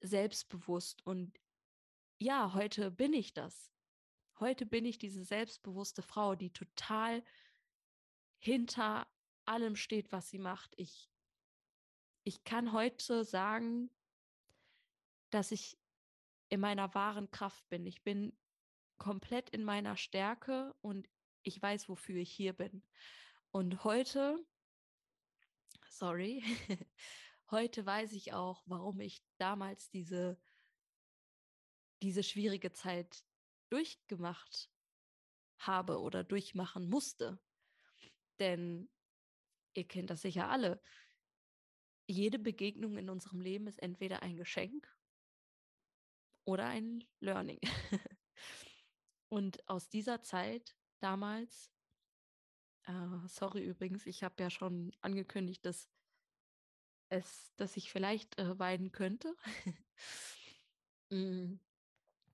selbstbewusst. 0.00 1.04
Und 1.06 1.32
ja, 2.18 2.52
heute 2.54 2.90
bin 2.90 3.14
ich 3.14 3.32
das. 3.32 3.72
Heute 4.38 4.66
bin 4.66 4.84
ich 4.84 4.98
diese 4.98 5.24
selbstbewusste 5.24 6.02
Frau, 6.02 6.34
die 6.34 6.52
total 6.52 7.24
hinter 8.38 9.06
allem 9.44 9.76
steht, 9.76 10.12
was 10.12 10.28
sie 10.30 10.38
macht. 10.38 10.72
Ich, 10.76 11.10
ich 12.24 12.44
kann 12.44 12.72
heute 12.72 13.24
sagen, 13.24 13.90
dass 15.30 15.52
ich 15.52 15.78
in 16.48 16.60
meiner 16.60 16.94
wahren 16.94 17.30
Kraft 17.30 17.68
bin. 17.68 17.86
Ich 17.86 18.02
bin 18.02 18.36
komplett 18.98 19.50
in 19.50 19.64
meiner 19.64 19.96
Stärke 19.96 20.74
und 20.80 21.08
ich 21.42 21.60
weiß, 21.60 21.88
wofür 21.88 22.16
ich 22.16 22.32
hier 22.32 22.52
bin. 22.52 22.82
Und 23.50 23.84
heute, 23.84 24.44
sorry, 25.88 26.42
heute 27.50 27.84
weiß 27.84 28.12
ich 28.12 28.32
auch, 28.32 28.62
warum 28.66 29.00
ich 29.00 29.22
damals 29.38 29.90
diese, 29.90 30.38
diese 32.02 32.22
schwierige 32.22 32.72
Zeit 32.72 33.24
durchgemacht 33.70 34.70
habe 35.58 36.00
oder 36.00 36.24
durchmachen 36.24 36.88
musste. 36.88 37.40
Denn 38.38 38.88
ihr 39.74 39.86
kennt 39.86 40.10
das 40.10 40.22
sicher 40.22 40.48
alle. 40.48 40.80
Jede 42.06 42.38
Begegnung 42.38 42.96
in 42.96 43.10
unserem 43.10 43.40
Leben 43.40 43.66
ist 43.66 43.82
entweder 43.82 44.22
ein 44.22 44.36
Geschenk 44.36 44.88
oder 46.44 46.66
ein 46.66 47.04
Learning. 47.20 47.60
Und 49.28 49.68
aus 49.68 49.90
dieser 49.90 50.22
Zeit 50.22 50.74
damals, 51.00 51.70
äh, 52.84 53.26
sorry 53.26 53.62
übrigens, 53.62 54.06
ich 54.06 54.22
habe 54.22 54.42
ja 54.42 54.48
schon 54.48 54.92
angekündigt, 55.02 55.64
dass 55.66 55.88
es, 57.10 57.52
dass 57.56 57.76
ich 57.76 57.90
vielleicht 57.92 58.38
äh, 58.38 58.58
weinen 58.58 58.92
könnte. 58.92 59.34
mm. 61.10 61.56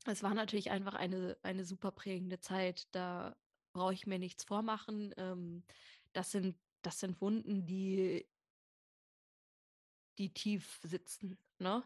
Es 0.06 0.22
war 0.22 0.34
natürlich 0.34 0.70
einfach 0.70 0.94
eine, 0.94 1.38
eine 1.42 1.64
super 1.64 1.90
prägende 1.90 2.38
Zeit. 2.38 2.94
Da 2.94 3.36
brauche 3.74 3.92
ich 3.92 4.06
mir 4.06 4.18
nichts 4.18 4.44
vormachen. 4.44 5.12
Ähm, 5.18 5.62
das, 6.14 6.30
sind, 6.30 6.56
das 6.80 6.98
sind 7.00 7.20
Wunden, 7.20 7.66
die, 7.66 8.26
die 10.16 10.32
tief 10.32 10.80
sitzen. 10.82 11.36
Ne? 11.58 11.84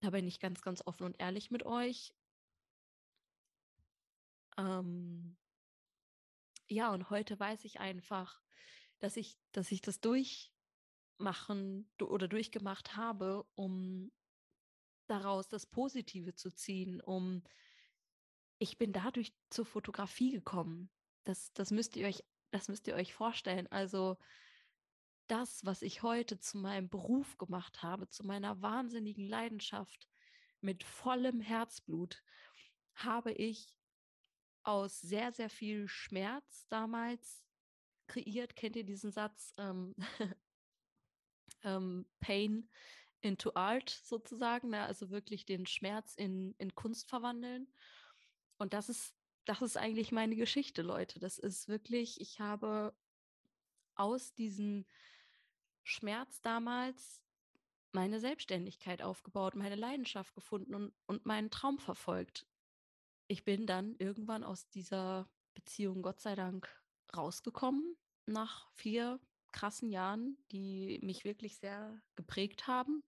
Da 0.00 0.10
bin 0.10 0.26
ich 0.26 0.40
ganz, 0.40 0.60
ganz 0.60 0.82
offen 0.86 1.04
und 1.04 1.18
ehrlich 1.18 1.50
mit 1.50 1.64
euch. 1.64 2.14
Ähm, 4.58 5.36
ja, 6.68 6.92
und 6.92 7.08
heute 7.10 7.38
weiß 7.40 7.64
ich 7.64 7.80
einfach, 7.80 8.42
dass 8.98 9.16
ich, 9.16 9.38
dass 9.52 9.72
ich 9.72 9.80
das 9.80 10.00
durchmachen 10.00 11.88
oder 12.00 12.28
durchgemacht 12.28 12.96
habe, 12.96 13.46
um 13.54 14.12
daraus 15.06 15.48
das 15.48 15.66
Positive 15.66 16.34
zu 16.34 16.50
ziehen, 16.50 17.00
um 17.00 17.42
ich 18.58 18.78
bin 18.78 18.92
dadurch 18.92 19.34
zur 19.50 19.66
Fotografie 19.66 20.32
gekommen. 20.32 20.90
Das, 21.24 21.52
das 21.54 21.70
müsst 21.70 21.96
ihr 21.96 22.06
euch, 22.06 22.24
das 22.50 22.68
müsst 22.68 22.86
ihr 22.86 22.94
euch 22.94 23.14
vorstellen. 23.14 23.66
Also 23.68 24.16
das, 25.26 25.64
was 25.64 25.82
ich 25.82 26.02
heute 26.02 26.38
zu 26.38 26.58
meinem 26.58 26.88
Beruf 26.88 27.38
gemacht 27.38 27.82
habe, 27.82 28.08
zu 28.08 28.24
meiner 28.24 28.60
wahnsinnigen 28.60 29.26
Leidenschaft 29.26 30.08
mit 30.60 30.84
vollem 30.84 31.40
Herzblut, 31.40 32.22
habe 32.94 33.32
ich 33.32 33.76
aus 34.62 35.00
sehr, 35.00 35.32
sehr 35.32 35.50
viel 35.50 35.88
Schmerz 35.88 36.66
damals 36.68 37.44
kreiert. 38.06 38.56
Kennt 38.56 38.76
ihr 38.76 38.84
diesen 38.84 39.10
Satz? 39.10 39.54
Ähm, 39.56 39.94
ähm, 41.62 42.06
Pain 42.20 42.68
into 43.20 43.52
Art 43.54 43.88
sozusagen, 43.88 44.70
ne? 44.70 44.82
also 44.84 45.10
wirklich 45.10 45.46
den 45.46 45.66
Schmerz 45.66 46.14
in, 46.14 46.54
in 46.58 46.74
Kunst 46.74 47.08
verwandeln. 47.08 47.72
Und 48.58 48.74
das 48.74 48.88
ist, 48.88 49.14
das 49.44 49.62
ist 49.62 49.76
eigentlich 49.76 50.12
meine 50.12 50.36
Geschichte, 50.36 50.82
Leute. 50.82 51.18
Das 51.20 51.38
ist 51.38 51.68
wirklich, 51.68 52.20
ich 52.20 52.40
habe 52.40 52.94
aus 53.94 54.34
diesem 54.34 54.86
Schmerz 55.82 56.40
damals 56.40 57.22
meine 57.92 58.18
Selbstständigkeit 58.20 59.02
aufgebaut, 59.02 59.54
meine 59.54 59.76
Leidenschaft 59.76 60.34
gefunden 60.34 60.74
und, 60.74 60.92
und 61.06 61.26
meinen 61.26 61.50
Traum 61.50 61.78
verfolgt 61.78 62.46
ich 63.28 63.44
bin 63.44 63.66
dann 63.66 63.96
irgendwann 63.98 64.44
aus 64.44 64.68
dieser 64.68 65.28
Beziehung 65.54 66.02
Gott 66.02 66.20
sei 66.20 66.34
Dank 66.34 66.68
rausgekommen 67.16 67.96
nach 68.26 68.70
vier 68.72 69.20
krassen 69.52 69.88
Jahren, 69.90 70.36
die 70.50 70.98
mich 71.02 71.24
wirklich 71.24 71.58
sehr 71.58 72.00
geprägt 72.16 72.66
haben. 72.66 73.02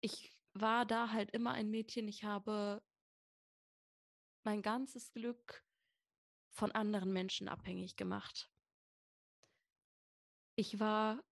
Ich 0.00 0.32
war 0.54 0.86
da 0.86 1.10
halt 1.10 1.32
immer 1.32 1.52
ein 1.52 1.70
Mädchen. 1.70 2.08
Ich 2.08 2.24
habe 2.24 2.82
mein 4.46 4.62
ganzes 4.62 5.12
Glück 5.12 5.64
von 6.50 6.72
anderen 6.72 7.12
Menschen 7.12 7.48
abhängig 7.48 7.96
gemacht. 7.96 8.50
Ich 10.54 10.80
war 10.80 11.22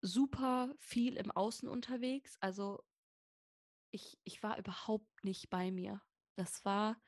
super 0.00 0.76
viel 0.78 1.16
im 1.16 1.30
Außen 1.32 1.68
unterwegs. 1.68 2.36
Also 2.40 2.84
ich, 3.90 4.20
ich 4.22 4.42
war 4.42 4.58
überhaupt 4.58 5.24
nicht 5.24 5.50
bei 5.50 5.70
mir. 5.70 6.00
Das 6.36 6.64
war, 6.64 7.00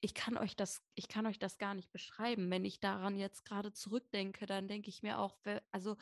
ich 0.00 0.14
kann 0.14 0.38
euch 0.38 0.56
das, 0.56 0.82
ich 0.94 1.08
kann 1.08 1.26
euch 1.26 1.38
das 1.38 1.58
gar 1.58 1.74
nicht 1.74 1.90
beschreiben. 1.92 2.50
Wenn 2.50 2.64
ich 2.64 2.80
daran 2.80 3.18
jetzt 3.18 3.44
gerade 3.44 3.72
zurückdenke, 3.72 4.46
dann 4.46 4.68
denke 4.68 4.88
ich 4.88 5.02
mir 5.02 5.18
auch, 5.18 5.36
also 5.72 5.96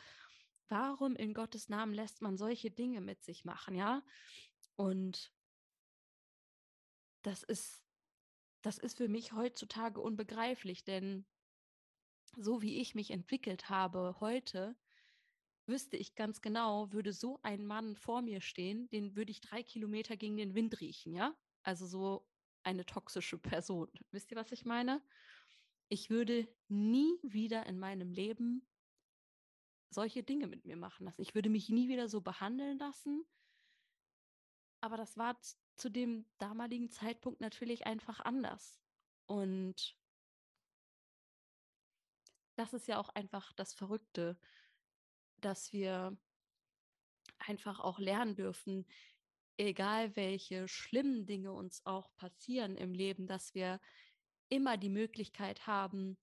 warum 0.69 1.15
in 1.15 1.33
Gottes 1.33 1.67
Namen 1.67 1.93
lässt 1.93 2.21
man 2.21 2.37
solche 2.37 2.69
Dinge 2.71 3.01
mit 3.01 3.23
sich 3.23 3.43
machen, 3.43 3.75
ja? 3.75 4.03
Und 4.75 5.34
das 7.25 7.43
ist, 7.43 7.83
das 8.61 8.77
ist 8.77 8.97
für 8.97 9.07
mich 9.07 9.33
heutzutage 9.33 10.01
unbegreiflich, 10.01 10.83
denn 10.83 11.25
so 12.37 12.61
wie 12.61 12.79
ich 12.81 12.95
mich 12.95 13.11
entwickelt 13.11 13.69
habe 13.69 14.17
heute, 14.19 14.75
wüsste 15.67 15.97
ich 15.97 16.15
ganz 16.15 16.41
genau, 16.41 16.91
würde 16.91 17.13
so 17.13 17.39
ein 17.43 17.65
Mann 17.65 17.95
vor 17.95 18.21
mir 18.21 18.41
stehen, 18.41 18.89
den 18.89 19.15
würde 19.15 19.31
ich 19.31 19.41
drei 19.41 19.63
Kilometer 19.63 20.17
gegen 20.17 20.37
den 20.37 20.53
Wind 20.53 20.79
riechen, 20.79 21.13
ja? 21.13 21.35
Also 21.63 21.87
so 21.87 22.27
eine 22.63 22.85
toxische 22.85 23.37
Person. 23.37 23.89
Wisst 24.11 24.31
ihr, 24.31 24.37
was 24.37 24.51
ich 24.51 24.65
meine? 24.65 25.01
ich 25.89 26.09
würde 26.09 26.47
nie 26.67 27.19
wieder 27.21 27.65
in 27.65 27.79
meinem 27.79 28.11
Leben 28.11 28.67
solche 29.89 30.23
Dinge 30.23 30.47
mit 30.47 30.65
mir 30.65 30.77
machen 30.77 31.05
lassen. 31.05 31.21
Ich 31.21 31.35
würde 31.35 31.49
mich 31.49 31.69
nie 31.69 31.87
wieder 31.87 32.09
so 32.09 32.21
behandeln 32.21 32.77
lassen. 32.77 33.25
Aber 34.81 34.97
das 34.97 35.17
war 35.17 35.39
zu 35.75 35.89
dem 35.89 36.25
damaligen 36.37 36.89
Zeitpunkt 36.89 37.41
natürlich 37.41 37.85
einfach 37.85 38.19
anders. 38.19 38.79
Und 39.25 39.97
das 42.55 42.73
ist 42.73 42.87
ja 42.87 42.99
auch 42.99 43.09
einfach 43.09 43.51
das 43.53 43.73
Verrückte, 43.73 44.37
dass 45.41 45.73
wir 45.73 46.17
einfach 47.39 47.79
auch 47.79 47.99
lernen 47.99 48.35
dürfen, 48.35 48.85
egal 49.57 50.15
welche 50.15 50.67
schlimmen 50.67 51.25
Dinge 51.25 51.51
uns 51.51 51.85
auch 51.85 52.15
passieren 52.15 52.77
im 52.77 52.93
Leben, 52.93 53.27
dass 53.27 53.53
wir 53.53 53.79
immer 54.49 54.77
die 54.77 54.89
Möglichkeit 54.89 55.67
haben 55.67 56.17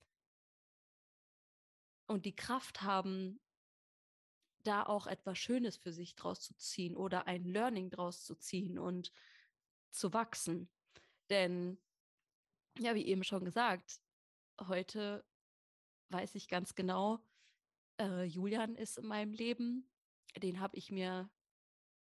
und 2.06 2.24
die 2.24 2.36
Kraft 2.36 2.82
haben, 2.82 3.40
da 4.62 4.84
auch 4.84 5.06
etwas 5.06 5.38
Schönes 5.38 5.76
für 5.76 5.92
sich 5.92 6.14
draus 6.14 6.40
zu 6.40 6.54
ziehen 6.56 6.96
oder 6.96 7.26
ein 7.26 7.44
Learning 7.44 7.90
draus 7.90 8.24
zu 8.24 8.36
ziehen 8.36 8.78
und 8.78 9.12
zu 9.92 10.12
wachsen. 10.12 10.68
Denn, 11.30 11.78
ja, 12.78 12.94
wie 12.94 13.06
eben 13.06 13.24
schon 13.24 13.44
gesagt, 13.44 14.00
heute 14.60 15.24
weiß 16.10 16.34
ich 16.34 16.48
ganz 16.48 16.74
genau, 16.74 17.24
äh, 17.98 18.24
Julian 18.24 18.74
ist 18.74 18.98
in 18.98 19.06
meinem 19.06 19.32
Leben. 19.32 19.88
Den 20.36 20.60
habe 20.60 20.76
ich 20.76 20.90
mir, 20.90 21.30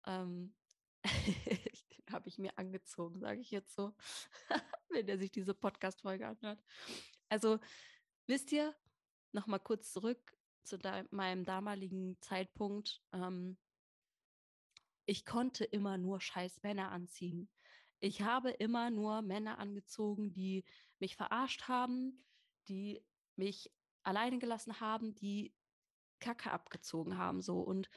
ähm, 0.05 0.55
habe 2.11 2.29
ich 2.29 2.37
mir 2.37 2.57
angezogen, 2.57 3.19
sage 3.19 3.41
ich 3.41 3.51
jetzt 3.51 3.75
so, 3.75 3.93
wenn 4.89 5.07
er 5.07 5.17
sich 5.17 5.31
diese 5.31 5.53
Podcast-Folge 5.53 6.27
anhört. 6.27 6.63
Also, 7.29 7.59
wisst 8.27 8.51
ihr, 8.51 8.75
nochmal 9.33 9.59
kurz 9.59 9.91
zurück 9.91 10.37
zu 10.63 10.77
da 10.77 11.03
meinem 11.11 11.45
damaligen 11.45 12.19
Zeitpunkt. 12.21 13.01
Ähm, 13.13 13.57
ich 15.05 15.25
konnte 15.25 15.63
immer 15.63 15.97
nur 15.97 16.19
scheiß 16.19 16.61
Männer 16.63 16.91
anziehen. 16.91 17.49
Ich 17.99 18.21
habe 18.21 18.51
immer 18.51 18.89
nur 18.89 19.21
Männer 19.21 19.57
angezogen, 19.57 20.31
die 20.31 20.63
mich 20.99 21.15
verarscht 21.15 21.67
haben, 21.67 22.23
die 22.67 23.03
mich 23.35 23.71
alleine 24.03 24.39
gelassen 24.39 24.79
haben, 24.79 25.15
die 25.15 25.53
Kacke 26.19 26.51
abgezogen 26.51 27.17
haben, 27.17 27.41
so. 27.41 27.59
Und 27.59 27.89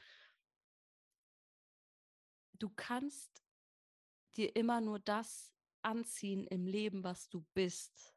du 2.54 2.70
kannst 2.70 3.42
dir 4.36 4.54
immer 4.56 4.80
nur 4.80 4.98
das 4.98 5.52
anziehen 5.82 6.46
im 6.46 6.66
Leben, 6.66 7.04
was 7.04 7.28
du 7.28 7.44
bist. 7.54 8.14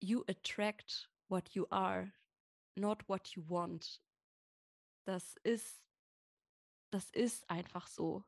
You 0.00 0.24
attract 0.28 1.10
what 1.28 1.50
you 1.50 1.66
are, 1.70 2.12
not 2.74 3.08
what 3.08 3.28
you 3.28 3.48
want. 3.48 4.02
Das 5.04 5.36
ist, 5.42 5.82
das 6.90 7.10
ist 7.10 7.48
einfach 7.48 7.86
so. 7.86 8.24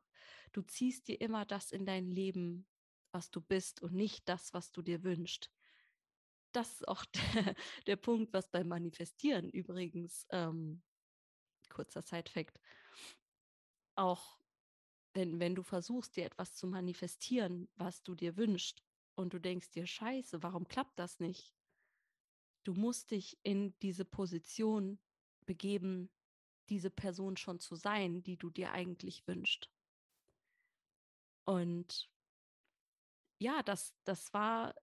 Du 0.51 0.61
ziehst 0.61 1.07
dir 1.07 1.19
immer 1.21 1.45
das 1.45 1.71
in 1.71 1.85
dein 1.85 2.09
Leben, 2.09 2.67
was 3.11 3.31
du 3.31 3.41
bist 3.41 3.81
und 3.81 3.93
nicht 3.93 4.27
das, 4.27 4.53
was 4.53 4.71
du 4.71 4.81
dir 4.81 5.03
wünschst 5.03 5.51
das 6.57 6.73
ist 6.73 6.87
auch 6.87 7.05
der, 7.45 7.55
der 7.85 7.95
Punkt, 7.95 8.33
was 8.33 8.49
beim 8.49 8.67
Manifestieren 8.67 9.49
übrigens, 9.49 10.25
ähm, 10.31 10.81
kurzer 11.69 12.01
Side-Fact, 12.01 12.59
auch 13.95 14.39
wenn, 15.13 15.39
wenn 15.39 15.55
du 15.55 15.63
versuchst, 15.63 16.15
dir 16.15 16.25
etwas 16.25 16.55
zu 16.55 16.67
manifestieren, 16.67 17.69
was 17.75 18.03
du 18.03 18.15
dir 18.15 18.37
wünschst, 18.37 18.83
und 19.15 19.33
du 19.33 19.39
denkst 19.39 19.71
dir, 19.71 19.87
scheiße, 19.87 20.43
warum 20.43 20.67
klappt 20.67 20.99
das 20.99 21.19
nicht? 21.19 21.51
Du 22.63 22.75
musst 22.75 23.09
dich 23.09 23.39
in 23.41 23.73
diese 23.79 24.05
Position 24.05 24.99
begeben, 25.47 26.11
diese 26.69 26.91
Person 26.91 27.35
schon 27.35 27.59
zu 27.59 27.75
sein, 27.75 28.21
die 28.21 28.37
du 28.37 28.51
dir 28.51 28.73
eigentlich 28.73 29.25
wünschst. 29.27 29.71
Und 31.47 32.09
ja, 33.39 33.63
das, 33.63 33.93
das 34.03 34.33
war 34.33 34.73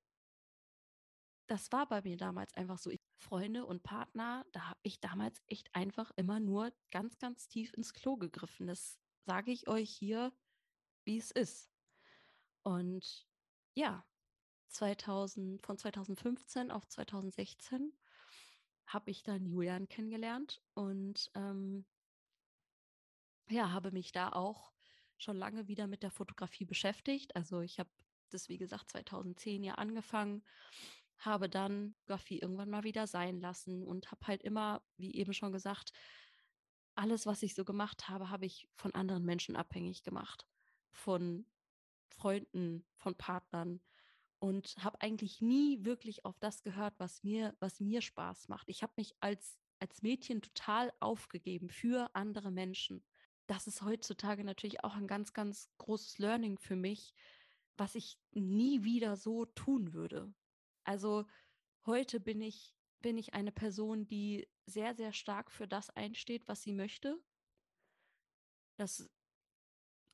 das 1.46 1.70
war 1.72 1.87
bei 1.87 2.03
mir 2.03 2.16
damals 2.16 2.55
einfach 2.55 2.79
so. 2.79 2.90
Ich, 2.90 3.00
Freunde 3.18 3.66
und 3.66 3.83
Partner, 3.83 4.46
da 4.53 4.70
habe 4.70 4.81
ich 4.83 5.00
damals 5.00 5.42
echt 5.46 5.74
einfach 5.74 6.11
immer 6.16 6.40
nur 6.40 6.72
ganz, 6.90 7.18
ganz 7.18 7.48
tief 7.48 7.72
ins 7.74 7.92
Klo 7.92 8.16
gegriffen. 8.16 8.66
Das 8.66 8.98
sage 9.27 9.53
ich 9.53 9.68
euch 9.68 9.90
hier, 9.90 10.33
wie 11.05 11.18
es 11.18 11.31
ist. 11.31 11.70
Und 12.62 13.27
ja, 13.74 14.07
2000, 14.68 15.64
von 15.64 15.79
2015 15.79 16.70
auf 16.70 16.87
2016 16.88 17.92
habe 18.87 19.11
ich 19.11 19.22
dann 19.22 19.46
Julian 19.46 19.88
kennengelernt 19.88 20.62
und 20.74 21.31
ähm, 21.35 21.87
ja, 23.48 23.70
habe 23.70 23.92
mich 23.92 24.12
da 24.12 24.31
auch 24.31 24.73
schon 25.18 25.37
lange 25.37 25.68
wieder 25.68 25.87
mit 25.87 26.03
der 26.03 26.11
Fotografie 26.11 26.64
beschäftigt. 26.64 27.37
Also 27.37 27.61
ich 27.61 27.79
habe 27.79 27.90
das, 28.31 28.48
wie 28.48 28.59
gesagt, 28.59 28.90
2010 28.90 29.62
ja 29.62 29.74
angefangen 29.74 30.42
habe 31.18 31.48
dann 31.48 31.94
Fotografie 31.94 32.40
irgendwann 32.40 32.70
mal 32.70 32.85
wieder 32.85 33.07
sein 33.07 33.40
lassen 33.40 33.83
und 33.83 34.11
habe 34.11 34.27
halt 34.27 34.42
immer, 34.42 34.83
wie 34.96 35.14
eben 35.14 35.33
schon 35.33 35.53
gesagt, 35.53 35.92
alles, 36.94 37.27
was 37.27 37.42
ich 37.42 37.55
so 37.55 37.64
gemacht 37.64 38.09
habe, 38.09 38.31
habe 38.31 38.46
ich 38.46 38.68
von 38.74 38.94
anderen 38.94 39.24
Menschen 39.24 39.57
abhängig 39.57 40.03
gemacht, 40.03 40.46
von 40.92 41.46
Freunden, 42.09 42.87
von 42.96 43.16
Partnern 43.16 43.81
und 44.38 44.77
habe 44.79 45.00
eigentlich 45.00 45.40
nie 45.40 45.85
wirklich 45.85 46.24
auf 46.24 46.38
das 46.38 46.62
gehört, 46.62 46.94
was 46.98 47.24
mir, 47.24 47.57
was 47.59 47.81
mir 47.81 48.00
Spaß 48.00 48.48
macht. 48.48 48.68
Ich 48.68 48.83
habe 48.83 48.92
mich 48.96 49.14
als 49.20 49.59
als 49.81 50.03
Mädchen 50.03 50.40
total 50.40 50.92
aufgegeben 51.00 51.68
für 51.68 52.09
andere 52.14 52.50
Menschen. 52.50 53.05
Das 53.46 53.66
ist 53.66 53.83
heutzutage 53.83 54.44
natürlich 54.44 54.85
auch 54.85 54.94
ein 54.94 55.07
ganz, 55.07 55.33
ganz 55.33 55.70
großes 55.78 56.18
Learning 56.18 56.59
für 56.59 56.76
mich, 56.76 57.14
was 57.76 57.94
ich 57.94 58.18
nie 58.33 58.85
wieder 58.85 59.16
so 59.16 59.44
tun 59.44 59.92
würde. 59.92 60.33
Also 60.85 61.26
heute 61.87 62.20
bin 62.20 62.40
ich, 62.40 62.74
bin 63.00 63.18
ich 63.18 63.35
eine 63.35 63.52
Person, 63.52 64.07
die 64.07 64.48
sehr, 64.66 64.94
sehr 64.94 65.12
stark 65.12 65.50
für 65.50 65.68
das 65.68 65.90
einsteht, 65.90 66.48
was 66.48 66.62
sie 66.62 66.72
möchte. 66.72 67.22
Das, 68.76 69.09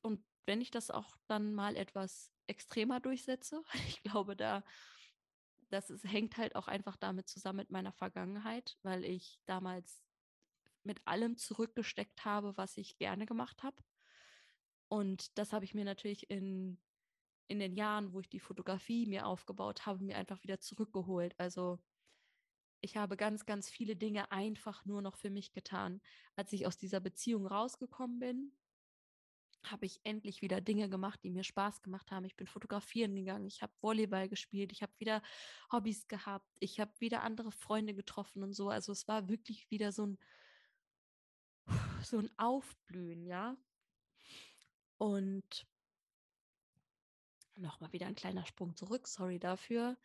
und 0.01 0.23
wenn 0.45 0.61
ich 0.61 0.71
das 0.71 0.91
auch 0.91 1.15
dann 1.27 1.53
mal 1.53 1.75
etwas 1.77 2.31
extremer 2.47 2.99
durchsetze, 2.99 3.63
ich 3.87 4.03
glaube, 4.03 4.35
da, 4.35 4.63
das 5.69 5.89
ist, 5.89 6.03
hängt 6.03 6.37
halt 6.37 6.55
auch 6.55 6.67
einfach 6.67 6.97
damit 6.97 7.29
zusammen 7.29 7.57
mit 7.57 7.71
meiner 7.71 7.93
Vergangenheit, 7.93 8.77
weil 8.83 9.05
ich 9.05 9.39
damals 9.45 10.03
mit 10.83 11.05
allem 11.05 11.37
zurückgesteckt 11.37 12.25
habe, 12.25 12.55
was 12.57 12.77
ich 12.77 12.97
gerne 12.97 13.25
gemacht 13.25 13.63
habe. 13.63 13.77
Und 14.87 15.37
das 15.37 15.53
habe 15.53 15.65
ich 15.65 15.73
mir 15.73 15.85
natürlich 15.85 16.29
in 16.29 16.79
in 17.51 17.59
den 17.59 17.75
Jahren, 17.75 18.13
wo 18.13 18.21
ich 18.21 18.29
die 18.29 18.39
Fotografie 18.39 19.05
mir 19.05 19.27
aufgebaut 19.27 19.85
habe, 19.85 20.03
mir 20.03 20.15
einfach 20.15 20.41
wieder 20.41 20.61
zurückgeholt. 20.61 21.35
Also 21.37 21.79
ich 22.79 22.95
habe 22.95 23.17
ganz, 23.17 23.45
ganz 23.45 23.69
viele 23.69 23.97
Dinge 23.97 24.31
einfach 24.31 24.85
nur 24.85 25.01
noch 25.01 25.17
für 25.17 25.29
mich 25.29 25.51
getan. 25.51 26.01
Als 26.37 26.53
ich 26.53 26.65
aus 26.65 26.77
dieser 26.77 27.01
Beziehung 27.01 27.45
rausgekommen 27.45 28.19
bin, 28.19 28.53
habe 29.65 29.85
ich 29.85 29.99
endlich 30.03 30.41
wieder 30.41 30.61
Dinge 30.61 30.89
gemacht, 30.89 31.19
die 31.23 31.29
mir 31.29 31.43
Spaß 31.43 31.81
gemacht 31.81 32.09
haben. 32.09 32.25
Ich 32.25 32.37
bin 32.37 32.47
fotografieren 32.47 33.15
gegangen, 33.15 33.45
ich 33.45 33.61
habe 33.61 33.73
Volleyball 33.81 34.29
gespielt, 34.29 34.71
ich 34.71 34.81
habe 34.81 34.93
wieder 34.97 35.21
Hobbys 35.73 36.07
gehabt, 36.07 36.47
ich 36.61 36.79
habe 36.79 36.93
wieder 36.99 37.21
andere 37.21 37.51
Freunde 37.51 37.93
getroffen 37.93 38.43
und 38.43 38.53
so. 38.53 38.69
Also 38.69 38.93
es 38.93 39.09
war 39.09 39.27
wirklich 39.27 39.69
wieder 39.69 39.91
so 39.91 40.07
ein 40.07 40.17
so 42.11 42.19
ein 42.19 42.29
Aufblühen, 42.37 43.25
ja. 43.25 43.57
Und 44.97 45.65
nochmal 47.57 47.91
wieder 47.91 48.07
ein 48.07 48.15
kleiner 48.15 48.45
Sprung 48.45 48.75
zurück, 48.75 49.07
sorry 49.07 49.39
dafür. 49.39 49.97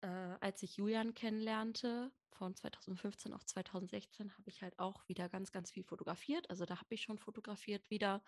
Äh, 0.00 0.06
als 0.06 0.62
ich 0.62 0.76
Julian 0.76 1.14
kennenlernte, 1.14 2.12
von 2.38 2.54
2015 2.54 3.32
auf 3.34 3.44
2016, 3.44 4.32
habe 4.32 4.48
ich 4.48 4.62
halt 4.62 4.78
auch 4.78 5.06
wieder 5.08 5.28
ganz, 5.28 5.50
ganz 5.50 5.70
viel 5.70 5.82
fotografiert. 5.82 6.48
Also 6.50 6.64
da 6.64 6.78
habe 6.78 6.94
ich 6.94 7.02
schon 7.02 7.18
fotografiert 7.18 7.90
wieder. 7.90 8.22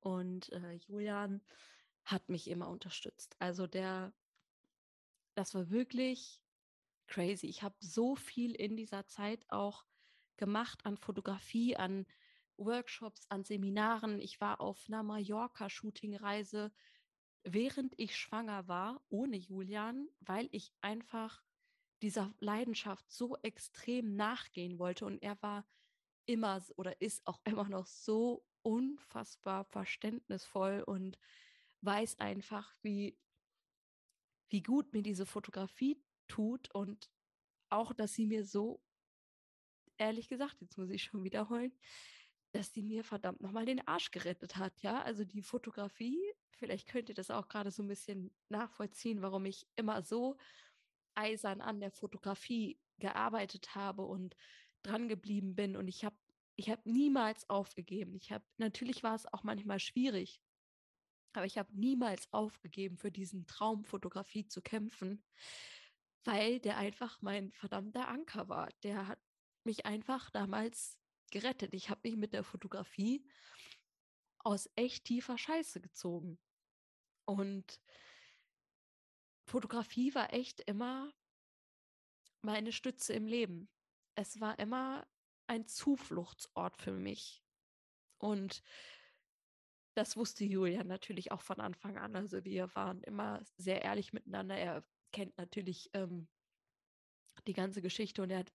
Und 0.00 0.50
äh, 0.52 0.72
Julian 0.72 1.42
hat 2.04 2.28
mich 2.28 2.48
immer 2.48 2.68
unterstützt. 2.68 3.36
Also 3.38 3.66
der, 3.66 4.12
das 5.34 5.54
war 5.54 5.70
wirklich 5.70 6.40
crazy. 7.06 7.46
Ich 7.46 7.62
habe 7.62 7.76
so 7.78 8.16
viel 8.16 8.54
in 8.54 8.76
dieser 8.76 9.06
Zeit 9.06 9.44
auch 9.50 9.84
gemacht 10.38 10.84
an 10.86 10.96
Fotografie, 10.96 11.76
an 11.76 12.06
Workshops, 12.64 13.26
an 13.28 13.44
Seminaren. 13.44 14.20
Ich 14.20 14.40
war 14.40 14.60
auf 14.60 14.84
einer 14.88 15.02
Mallorca-Shooting-Reise 15.02 16.72
während 17.44 17.94
ich 17.98 18.16
schwanger 18.16 18.68
war, 18.68 19.02
ohne 19.08 19.36
Julian, 19.36 20.08
weil 20.20 20.48
ich 20.52 20.72
einfach 20.80 21.42
dieser 22.00 22.34
Leidenschaft 22.40 23.10
so 23.10 23.36
extrem 23.38 24.14
nachgehen 24.16 24.78
wollte. 24.78 25.06
Und 25.06 25.22
er 25.22 25.40
war 25.42 25.66
immer 26.26 26.62
oder 26.76 27.00
ist 27.00 27.26
auch 27.26 27.40
immer 27.44 27.68
noch 27.68 27.86
so 27.86 28.44
unfassbar 28.62 29.64
verständnisvoll 29.64 30.82
und 30.86 31.18
weiß 31.80 32.20
einfach, 32.20 32.72
wie, 32.82 33.18
wie 34.50 34.62
gut 34.62 34.92
mir 34.92 35.02
diese 35.02 35.26
Fotografie 35.26 36.00
tut 36.28 36.72
und 36.72 37.10
auch, 37.70 37.92
dass 37.92 38.14
sie 38.14 38.26
mir 38.26 38.44
so, 38.44 38.80
ehrlich 39.96 40.28
gesagt, 40.28 40.60
jetzt 40.60 40.78
muss 40.78 40.90
ich 40.90 41.02
schon 41.02 41.24
wiederholen, 41.24 41.72
dass 42.52 42.72
sie 42.72 42.82
mir 42.82 43.02
verdammt 43.02 43.40
nochmal 43.40 43.66
den 43.66 43.86
Arsch 43.86 44.10
gerettet 44.10 44.56
hat. 44.56 44.80
Ja, 44.82 45.02
also 45.02 45.24
die 45.24 45.42
Fotografie, 45.42 46.20
vielleicht 46.52 46.88
könnt 46.88 47.08
ihr 47.08 47.14
das 47.14 47.30
auch 47.30 47.48
gerade 47.48 47.70
so 47.70 47.82
ein 47.82 47.88
bisschen 47.88 48.34
nachvollziehen, 48.48 49.22
warum 49.22 49.46
ich 49.46 49.66
immer 49.76 50.02
so 50.02 50.36
eisern 51.14 51.60
an 51.60 51.80
der 51.80 51.90
Fotografie 51.90 52.78
gearbeitet 52.98 53.74
habe 53.74 54.02
und 54.02 54.36
dran 54.82 55.08
geblieben 55.08 55.54
bin. 55.54 55.76
Und 55.76 55.88
ich 55.88 56.04
habe 56.04 56.16
ich 56.56 56.70
habe 56.70 56.82
niemals 56.84 57.48
aufgegeben. 57.48 58.14
Ich 58.14 58.30
habe 58.30 58.44
natürlich 58.58 59.02
war 59.02 59.14
es 59.14 59.26
auch 59.32 59.42
manchmal 59.42 59.80
schwierig, 59.80 60.40
aber 61.32 61.46
ich 61.46 61.56
habe 61.58 61.74
niemals 61.74 62.30
aufgegeben, 62.32 62.98
für 62.98 63.10
diesen 63.10 63.46
Traum 63.46 63.84
Fotografie 63.84 64.46
zu 64.46 64.60
kämpfen, 64.60 65.24
weil 66.24 66.60
der 66.60 66.76
einfach 66.76 67.20
mein 67.22 67.50
verdammter 67.52 68.08
Anker 68.08 68.48
war. 68.48 68.68
Der 68.82 69.08
hat 69.08 69.18
mich 69.64 69.86
einfach 69.86 70.30
damals 70.30 70.98
gerettet. 71.32 71.74
Ich 71.74 71.90
habe 71.90 72.00
mich 72.04 72.16
mit 72.16 72.32
der 72.32 72.44
Fotografie 72.44 73.26
aus 74.38 74.70
echt 74.76 75.04
tiefer 75.04 75.38
Scheiße 75.38 75.80
gezogen. 75.80 76.38
Und 77.24 77.80
Fotografie 79.46 80.14
war 80.14 80.32
echt 80.32 80.60
immer 80.60 81.12
meine 82.42 82.72
Stütze 82.72 83.12
im 83.12 83.26
Leben. 83.26 83.68
Es 84.14 84.40
war 84.40 84.58
immer 84.58 85.06
ein 85.46 85.66
Zufluchtsort 85.66 86.80
für 86.80 86.92
mich. 86.92 87.42
Und 88.18 88.62
das 89.94 90.16
wusste 90.16 90.44
Julian 90.44 90.86
natürlich 90.86 91.32
auch 91.32 91.42
von 91.42 91.60
Anfang 91.60 91.98
an. 91.98 92.16
Also 92.16 92.44
wir 92.44 92.74
waren 92.74 93.02
immer 93.02 93.42
sehr 93.56 93.82
ehrlich 93.82 94.12
miteinander. 94.12 94.56
Er 94.56 94.84
kennt 95.12 95.36
natürlich 95.36 95.90
ähm, 95.92 96.28
die 97.46 97.52
ganze 97.52 97.82
Geschichte 97.82 98.22
und 98.22 98.30
er 98.30 98.40
hat, 98.40 98.52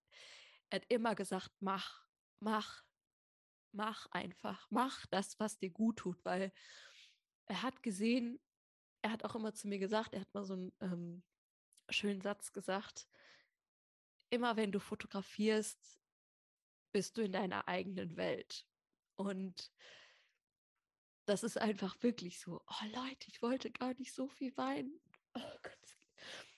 er 0.69 0.81
hat 0.81 0.91
immer 0.91 1.15
gesagt, 1.15 1.51
mach, 1.59 2.06
mach, 2.39 2.83
mach 3.71 4.07
einfach, 4.11 4.67
mach 4.69 5.05
das, 5.07 5.39
was 5.39 5.57
dir 5.57 5.69
gut 5.69 5.97
tut, 5.97 6.23
weil 6.25 6.51
er 7.45 7.61
hat 7.61 7.83
gesehen, 7.83 8.39
er 9.01 9.11
hat 9.11 9.23
auch 9.23 9.35
immer 9.35 9.53
zu 9.53 9.67
mir 9.67 9.79
gesagt, 9.79 10.13
er 10.13 10.21
hat 10.21 10.33
mal 10.33 10.45
so 10.45 10.53
einen 10.53 10.73
ähm, 10.81 11.23
schönen 11.89 12.21
Satz 12.21 12.51
gesagt, 12.51 13.07
immer 14.29 14.57
wenn 14.57 14.71
du 14.71 14.79
fotografierst, 14.79 16.01
bist 16.91 17.17
du 17.17 17.21
in 17.21 17.31
deiner 17.31 17.67
eigenen 17.67 18.17
Welt. 18.17 18.67
Und 19.15 19.71
das 21.25 21.43
ist 21.43 21.57
einfach 21.57 22.01
wirklich 22.01 22.39
so, 22.39 22.61
oh 22.65 22.85
Leute, 22.95 23.27
ich 23.27 23.41
wollte 23.41 23.71
gar 23.71 23.93
nicht 23.95 24.13
so 24.13 24.27
viel 24.27 24.55
weinen. 24.57 24.99
Oh 25.33 25.57
Gott, 25.61 25.97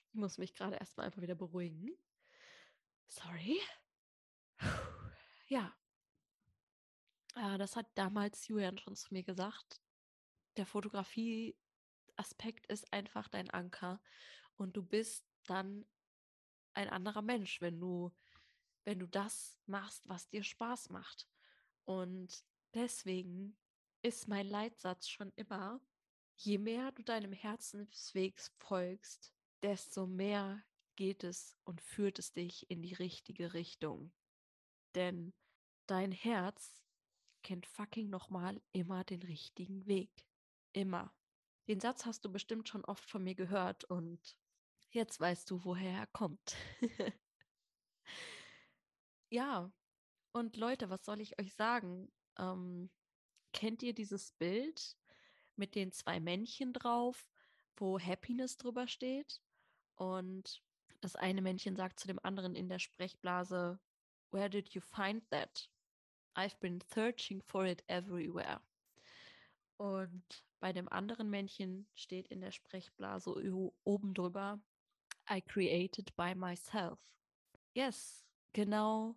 ich 0.08 0.14
muss 0.14 0.38
mich 0.38 0.54
gerade 0.54 0.78
erstmal 0.78 1.08
einfach 1.08 1.22
wieder 1.22 1.36
beruhigen. 1.36 1.92
Sorry. 3.08 3.60
Ja. 5.50 5.76
Äh, 7.36 7.58
das 7.58 7.76
hat 7.76 7.88
damals 7.96 8.48
Julian 8.48 8.78
schon 8.78 8.96
zu 8.96 9.12
mir 9.12 9.24
gesagt. 9.24 9.82
Der 10.58 10.68
Fotografie-Aspekt 10.68 12.68
ist 12.68 12.94
einfach 12.94 13.28
dein 13.28 13.50
Anker. 13.50 14.00
Und 14.56 14.78
du 14.78 14.84
bist 14.84 15.26
dann 15.46 15.88
ein 16.74 16.90
anderer 16.90 17.24
Mensch, 17.24 17.62
wenn 17.62 17.80
du, 17.80 18.12
wenn 18.84 19.00
du 19.00 19.08
das 19.08 19.58
machst, 19.66 20.08
was 20.08 20.30
dir 20.30 20.44
Spaß 20.44 20.92
macht. 20.92 21.28
Und 21.84 22.46
deswegen 22.76 23.58
ist 24.04 24.28
mein 24.28 24.48
Leitsatz 24.48 25.10
schon 25.10 25.34
immer, 25.36 25.82
je 26.36 26.60
mehr 26.60 26.92
du 26.92 27.02
deinem 27.04 27.34
Herzensweg 27.34 28.40
folgst, 28.60 29.34
desto 29.64 30.06
mehr 30.06 30.64
geht 30.96 31.24
es 31.24 31.58
und 31.64 31.82
führt 31.82 32.20
es 32.20 32.34
dich 32.34 32.70
in 32.70 32.84
die 32.84 32.94
richtige 32.94 33.54
Richtung. 33.54 34.12
Denn 34.96 35.34
dein 35.90 36.12
Herz 36.12 36.84
kennt 37.44 37.66
fucking 37.66 38.10
nochmal 38.10 38.62
immer 38.72 39.04
den 39.04 39.24
richtigen 39.24 39.86
Weg. 39.88 40.12
Immer. 40.74 41.14
Den 41.68 41.80
Satz 41.80 42.06
hast 42.06 42.26
du 42.26 42.32
bestimmt 42.32 42.68
schon 42.68 42.86
oft 42.86 43.10
von 43.10 43.24
mir 43.24 43.36
gehört 43.36 43.84
und 43.86 44.38
Jetzt 44.92 45.20
weißt 45.20 45.52
du, 45.52 45.64
woher 45.64 45.92
er 45.92 46.08
kommt. 46.08 46.56
ja, 49.30 49.72
und 50.32 50.58
Leute, 50.58 50.90
was 50.90 51.06
soll 51.06 51.22
ich 51.22 51.40
euch 51.40 51.54
sagen? 51.54 52.12
Ähm, 52.40 52.90
kennt 53.54 53.84
ihr 53.84 53.94
dieses 53.94 54.32
Bild 54.34 54.98
mit 55.56 55.76
den 55.76 55.92
zwei 55.92 56.20
Männchen 56.20 56.74
drauf, 56.74 57.28
wo 57.76 58.00
Happiness 58.00 58.58
drüber 58.58 58.88
steht? 58.88 59.42
Und 59.94 60.64
das 61.02 61.16
eine 61.16 61.44
Männchen 61.44 61.76
sagt 61.76 62.00
zu 62.00 62.08
dem 62.08 62.20
anderen 62.24 62.56
in 62.56 62.68
der 62.68 62.80
Sprechblase, 62.80 63.80
Where 64.32 64.50
did 64.50 64.70
you 64.70 64.82
find 64.82 65.28
that? 65.30 65.70
I've 66.36 66.60
been 66.60 66.80
searching 66.94 67.42
for 67.42 67.66
it 67.66 67.84
everywhere. 67.88 68.62
Und 69.78 70.24
bei 70.60 70.74
dem 70.74 70.90
anderen 70.90 71.30
Männchen 71.30 71.88
steht 71.96 72.28
in 72.28 72.42
der 72.42 72.52
Sprechblase 72.52 73.32
oben 73.84 74.14
drüber, 74.14 74.60
I 75.30 75.42
created 75.42 76.16
by 76.16 76.36
myself. 76.36 77.00
Yes, 77.74 78.26
genau 78.54 79.16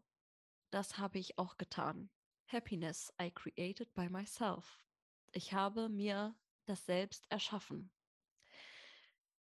das 0.71 0.99
habe 0.99 1.19
ich 1.19 1.39
auch 1.39 1.57
getan. 1.59 2.11
Happiness 2.47 3.13
I 3.21 3.31
created 3.31 3.93
by 3.95 4.09
myself. 4.09 4.85
Ich 5.33 5.53
habe 5.53 5.89
mir 5.89 6.35
das 6.67 6.87
selbst 6.87 7.31
erschaffen. 7.31 7.91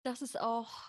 Das 0.03 0.21
ist 0.21 0.39
auch, 0.39 0.83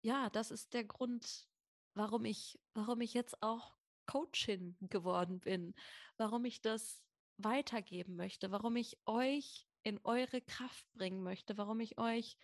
ja, 0.00 0.30
das 0.30 0.50
ist 0.50 0.72
der 0.72 0.84
Grund, 0.84 1.48
warum 1.94 2.24
ich, 2.24 2.58
warum 2.74 3.00
ich 3.00 3.14
jetzt 3.14 3.42
auch 3.42 3.76
Coachin 4.06 4.76
geworden 4.80 5.40
bin, 5.40 5.74
warum 6.16 6.44
ich 6.44 6.60
das 6.60 7.02
weitergeben 7.38 8.16
möchte, 8.16 8.50
warum 8.50 8.76
ich 8.76 8.98
euch 9.06 9.66
in 9.82 9.98
eure 10.04 10.40
Kraft 10.40 10.86
bringen 10.92 11.22
möchte, 11.22 11.56
warum 11.56 11.80
ich 11.80 11.98
euch 11.98 12.36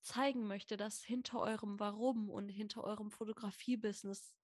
zeigen 0.00 0.46
möchte, 0.46 0.76
dass 0.76 1.02
hinter 1.04 1.40
eurem 1.40 1.78
Warum 1.78 2.30
und 2.30 2.48
hinter 2.48 2.84
eurem 2.84 3.10
Fotografie-Business 3.10 4.34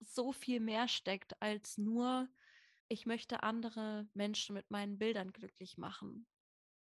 so 0.00 0.32
viel 0.32 0.60
mehr 0.60 0.88
steckt 0.88 1.40
als 1.40 1.78
nur, 1.78 2.28
ich 2.88 3.06
möchte 3.06 3.42
andere 3.42 4.08
Menschen 4.14 4.54
mit 4.54 4.70
meinen 4.70 4.98
Bildern 4.98 5.32
glücklich 5.32 5.76
machen. 5.76 6.26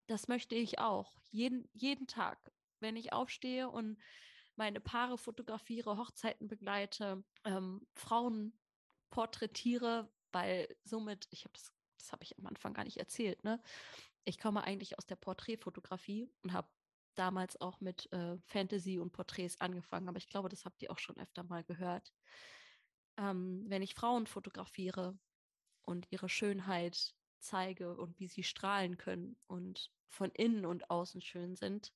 Das 0.07 0.27
möchte 0.27 0.55
ich 0.55 0.79
auch. 0.79 1.19
Jeden, 1.31 1.69
jeden 1.73 2.07
Tag, 2.07 2.51
wenn 2.79 2.95
ich 2.95 3.13
aufstehe 3.13 3.69
und 3.69 3.97
meine 4.57 4.79
Paare 4.79 5.17
fotografiere, 5.17 5.97
Hochzeiten 5.97 6.47
begleite, 6.47 7.23
ähm, 7.43 7.87
Frauen 7.93 8.59
porträtiere, 9.09 10.11
weil 10.31 10.67
somit, 10.83 11.27
ich 11.31 11.43
habe 11.45 11.53
das, 11.53 11.73
das 11.97 12.11
habe 12.11 12.23
ich 12.23 12.37
am 12.37 12.45
Anfang 12.47 12.73
gar 12.73 12.83
nicht 12.83 12.97
erzählt, 12.97 13.43
ne? 13.43 13.61
Ich 14.25 14.39
komme 14.39 14.63
eigentlich 14.63 14.97
aus 14.97 15.05
der 15.05 15.17
Porträtfotografie 15.17 16.29
und 16.41 16.53
habe 16.53 16.69
damals 17.15 17.59
auch 17.61 17.79
mit 17.79 18.11
äh, 18.11 18.37
Fantasy 18.47 18.99
und 18.99 19.11
Porträts 19.11 19.61
angefangen, 19.61 20.09
aber 20.09 20.17
ich 20.17 20.27
glaube, 20.27 20.49
das 20.49 20.65
habt 20.65 20.81
ihr 20.81 20.91
auch 20.91 20.99
schon 20.99 21.17
öfter 21.17 21.43
mal 21.43 21.63
gehört. 21.63 22.13
Ähm, 23.17 23.63
wenn 23.67 23.81
ich 23.81 23.95
Frauen 23.95 24.27
fotografiere 24.27 25.17
und 25.83 26.07
ihre 26.11 26.27
Schönheit 26.27 27.15
zeige 27.39 27.95
und 27.95 28.19
wie 28.19 28.27
sie 28.27 28.43
strahlen 28.43 28.97
können 28.97 29.37
und 29.47 29.91
von 30.09 30.31
innen 30.31 30.65
und 30.65 30.89
außen 30.89 31.21
schön 31.21 31.55
sind, 31.55 31.93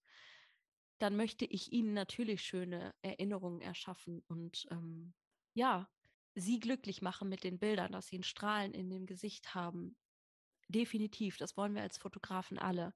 dann 0.99 1.15
möchte 1.15 1.45
ich 1.45 1.71
ihnen 1.71 1.93
natürlich 1.93 2.41
schöne 2.43 2.93
Erinnerungen 3.01 3.61
erschaffen 3.61 4.21
und 4.27 4.67
ähm, 4.69 5.13
ja, 5.53 5.89
sie 6.35 6.59
glücklich 6.59 7.01
machen 7.01 7.29
mit 7.29 7.43
den 7.43 7.57
Bildern, 7.57 7.93
dass 7.93 8.07
sie 8.07 8.19
ein 8.19 8.23
Strahlen 8.23 8.73
in 8.73 8.89
dem 8.89 9.05
Gesicht 9.05 9.55
haben. 9.55 9.97
Definitiv, 10.67 11.37
das 11.37 11.57
wollen 11.57 11.73
wir 11.73 11.81
als 11.81 11.97
Fotografen 11.97 12.59
alle. 12.59 12.93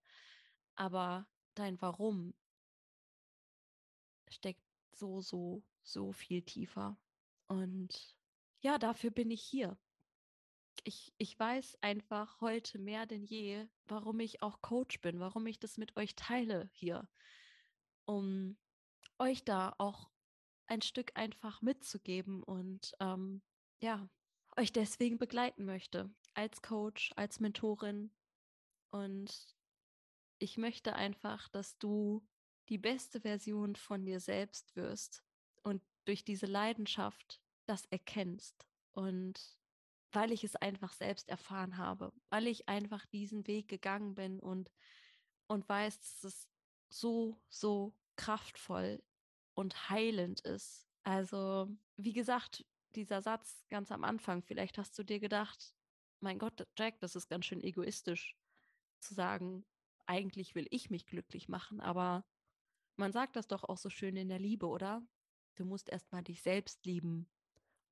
Aber 0.76 1.28
dein 1.56 1.82
Warum 1.82 2.34
steckt 4.30 4.64
so, 4.92 5.22
so, 5.22 5.64
so 5.82 6.12
viel 6.12 6.42
tiefer. 6.44 7.00
Und 7.48 8.16
ja, 8.62 8.78
dafür 8.78 9.12
bin 9.12 9.32
ich 9.32 9.44
hier. 9.44 9.78
Ich, 10.84 11.14
ich 11.18 11.38
weiß 11.40 11.78
einfach 11.82 12.42
heute 12.42 12.80
mehr 12.80 13.06
denn 13.06 13.24
je, 13.26 13.68
warum 13.86 14.20
ich 14.20 14.42
auch 14.42 14.62
Coach 14.62 15.00
bin, 15.02 15.20
warum 15.20 15.46
ich 15.48 15.60
das 15.60 15.78
mit 15.78 15.96
euch 15.96 16.16
teile 16.16 16.70
hier, 16.74 17.08
um 18.06 18.58
euch 19.20 19.44
da 19.44 19.74
auch 19.78 20.10
ein 20.68 20.82
Stück 20.82 21.12
einfach 21.16 21.62
mitzugeben 21.62 22.44
und 22.44 22.94
ähm, 23.00 23.42
ja, 23.82 24.08
euch 24.58 24.72
deswegen 24.72 25.18
begleiten 25.18 25.66
möchte, 25.66 26.14
als 26.34 26.62
Coach, 26.62 27.12
als 27.16 27.40
Mentorin. 27.40 28.12
Und 28.92 29.56
ich 30.40 30.58
möchte 30.58 30.96
einfach, 30.96 31.50
dass 31.50 31.78
du 31.78 32.26
die 32.70 32.78
beste 32.78 33.22
Version 33.22 33.76
von 33.76 34.06
dir 34.06 34.20
selbst 34.20 34.76
wirst 34.76 35.24
und 35.64 35.82
durch 36.06 36.24
diese 36.24 36.46
Leidenschaft 36.46 37.42
das 37.66 37.86
erkennst. 37.86 38.68
Und 38.94 39.58
weil 40.12 40.32
ich 40.32 40.44
es 40.44 40.56
einfach 40.56 40.94
selbst 40.94 41.30
erfahren 41.30 41.78
habe, 41.78 42.14
weil 42.30 42.48
ich 42.48 42.70
einfach 42.70 43.06
diesen 43.08 43.48
Weg 43.48 43.68
gegangen 43.68 44.16
bin 44.16 44.40
und, 44.40 44.72
und 45.48 45.68
weiß, 45.68 46.00
dass 46.00 46.24
es 46.24 46.53
so, 46.94 47.42
so 47.50 47.94
kraftvoll 48.16 49.04
und 49.56 49.90
heilend 49.90 50.42
ist. 50.42 50.88
Also, 51.04 51.70
wie 51.98 52.14
gesagt, 52.14 52.66
dieser 52.96 53.22
Satz 53.22 53.66
ganz 53.70 53.92
am 53.92 54.04
Anfang, 54.04 54.44
vielleicht 54.44 54.78
hast 54.78 54.98
du 54.98 55.04
dir 55.04 55.20
gedacht, 55.20 55.76
mein 56.20 56.40
Gott, 56.40 56.68
Jack, 56.78 57.00
das 57.00 57.16
ist 57.16 57.28
ganz 57.28 57.46
schön 57.46 57.62
egoistisch 57.62 58.38
zu 59.00 59.14
sagen, 59.14 59.66
eigentlich 60.06 60.56
will 60.56 60.68
ich 60.70 60.90
mich 60.90 61.06
glücklich 61.06 61.50
machen, 61.50 61.82
aber 61.82 62.26
man 62.96 63.12
sagt 63.12 63.36
das 63.36 63.48
doch 63.48 63.64
auch 63.64 63.78
so 63.78 63.90
schön 63.90 64.16
in 64.16 64.30
der 64.30 64.40
Liebe, 64.40 64.68
oder? 64.68 65.06
Du 65.56 65.66
musst 65.66 65.90
erstmal 65.90 66.24
dich 66.24 66.42
selbst 66.42 66.86
lieben, 66.86 67.28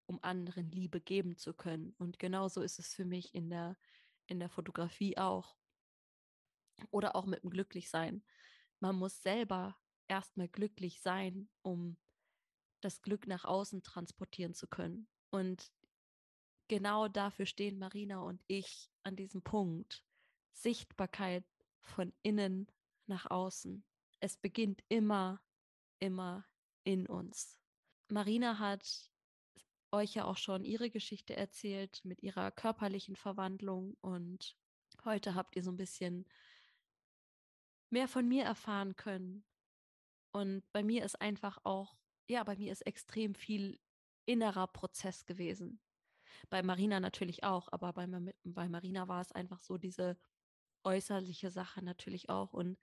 um 0.05 0.19
anderen 0.21 0.69
Liebe 0.69 1.01
geben 1.01 1.37
zu 1.37 1.53
können. 1.53 1.95
Und 1.97 2.19
genauso 2.19 2.61
ist 2.61 2.79
es 2.79 2.93
für 2.93 3.05
mich 3.05 3.33
in 3.33 3.49
der, 3.49 3.77
in 4.27 4.39
der 4.39 4.49
Fotografie 4.49 5.17
auch. 5.17 5.55
Oder 6.91 7.15
auch 7.15 7.25
mit 7.25 7.43
dem 7.43 7.49
Glücklichsein. 7.49 8.23
Man 8.81 8.95
muss 8.95 9.21
selber 9.21 9.77
erstmal 10.07 10.47
glücklich 10.47 11.01
sein, 11.01 11.49
um 11.61 11.97
das 12.81 13.01
Glück 13.01 13.27
nach 13.27 13.45
außen 13.45 13.83
transportieren 13.83 14.53
zu 14.53 14.67
können. 14.67 15.07
Und 15.29 15.71
genau 16.67 17.07
dafür 17.07 17.45
stehen 17.45 17.77
Marina 17.77 18.19
und 18.19 18.43
ich 18.47 18.91
an 19.03 19.15
diesem 19.15 19.43
Punkt. 19.43 20.03
Sichtbarkeit 20.51 21.45
von 21.79 22.11
innen 22.23 22.67
nach 23.05 23.29
außen. 23.29 23.85
Es 24.19 24.35
beginnt 24.37 24.83
immer, 24.89 25.41
immer 25.99 26.45
in 26.83 27.07
uns. 27.07 27.59
Marina 28.09 28.59
hat 28.59 29.11
euch 29.91 30.15
ja 30.15 30.25
auch 30.25 30.37
schon 30.37 30.65
ihre 30.65 30.89
Geschichte 30.89 31.35
erzählt 31.35 32.01
mit 32.03 32.23
ihrer 32.23 32.51
körperlichen 32.51 33.15
Verwandlung 33.15 33.95
und 34.01 34.57
heute 35.05 35.35
habt 35.35 35.55
ihr 35.55 35.63
so 35.63 35.71
ein 35.71 35.77
bisschen 35.77 36.25
mehr 37.91 38.07
von 38.07 38.27
mir 38.27 38.43
erfahren 38.43 38.95
können. 38.95 39.43
Und 40.31 40.63
bei 40.71 40.83
mir 40.83 41.03
ist 41.03 41.19
einfach 41.21 41.59
auch, 41.63 41.97
ja, 42.27 42.43
bei 42.43 42.55
mir 42.55 42.71
ist 42.71 42.81
extrem 42.81 43.35
viel 43.35 43.79
innerer 44.25 44.67
Prozess 44.67 45.25
gewesen. 45.25 45.81
Bei 46.49 46.63
Marina 46.63 46.99
natürlich 46.99 47.43
auch, 47.43 47.67
aber 47.71 47.93
bei, 47.93 48.07
bei 48.43 48.69
Marina 48.69 49.07
war 49.07 49.21
es 49.21 49.31
einfach 49.33 49.59
so 49.59 49.77
diese 49.77 50.17
äußerliche 50.83 51.51
Sache 51.51 51.83
natürlich 51.83 52.29
auch. 52.29 52.53
Und 52.53 52.79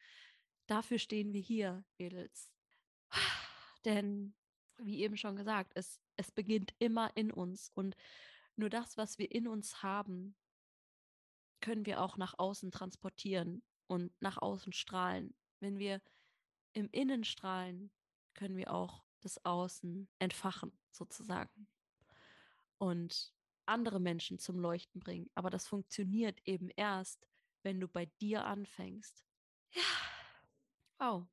dafür 0.67 0.99
stehen 0.99 1.33
wir 1.33 1.41
hier, 1.41 1.85
Mädels. 1.99 2.53
Denn, 3.85 4.35
wie 4.77 5.01
eben 5.01 5.17
schon 5.17 5.37
gesagt, 5.37 5.73
es, 5.75 6.01
es 6.17 6.31
beginnt 6.31 6.75
immer 6.79 7.17
in 7.17 7.33
uns. 7.33 7.71
Und 7.75 7.97
nur 8.57 8.69
das, 8.69 8.99
was 8.99 9.19
wir 9.19 9.31
in 9.33 9.49
uns 9.49 9.83
haben, 9.83 10.37
können 11.61 11.87
wir 11.87 12.03
auch 12.03 12.19
nach 12.19 12.39
außen 12.39 12.71
transportieren 12.71 13.63
und 13.89 14.13
nach 14.21 14.39
außen 14.39 14.73
strahlen. 14.73 15.35
Wenn 15.61 15.79
wir 15.79 16.01
im 16.73 16.89
Innen 16.93 17.25
strahlen, 17.25 17.91
können 18.35 18.57
wir 18.57 18.73
auch 18.73 19.05
das 19.21 19.45
Außen 19.45 20.09
entfachen, 20.21 20.73
sozusagen. 20.93 21.67
Und 22.79 23.33
andere 23.67 23.99
Menschen 23.99 24.39
zum 24.39 24.59
Leuchten 24.61 25.01
bringen. 25.01 25.29
Aber 25.35 25.51
das 25.51 25.67
funktioniert 25.67 26.41
eben 26.45 26.71
erst, 26.77 27.27
wenn 27.63 27.81
du 27.81 27.89
bei 27.89 28.07
dir 28.21 28.45
anfängst. 28.45 29.25
Ja, 29.73 29.83
wow. 30.99 31.27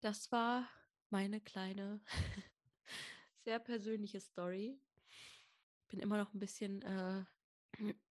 Das 0.00 0.32
war 0.32 0.68
meine 1.10 1.40
kleine, 1.40 2.00
sehr 3.44 3.58
persönliche 3.58 4.20
Story. 4.20 4.80
Bin 5.88 6.00
immer 6.00 6.16
noch 6.16 6.32
ein 6.32 6.38
bisschen 6.38 6.82
äh, 6.82 7.24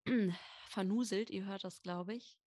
vernuselt, 0.67 1.29
ihr 1.29 1.45
hört 1.45 1.63
das, 1.63 1.81
glaube 1.81 2.13
ich. 2.13 2.37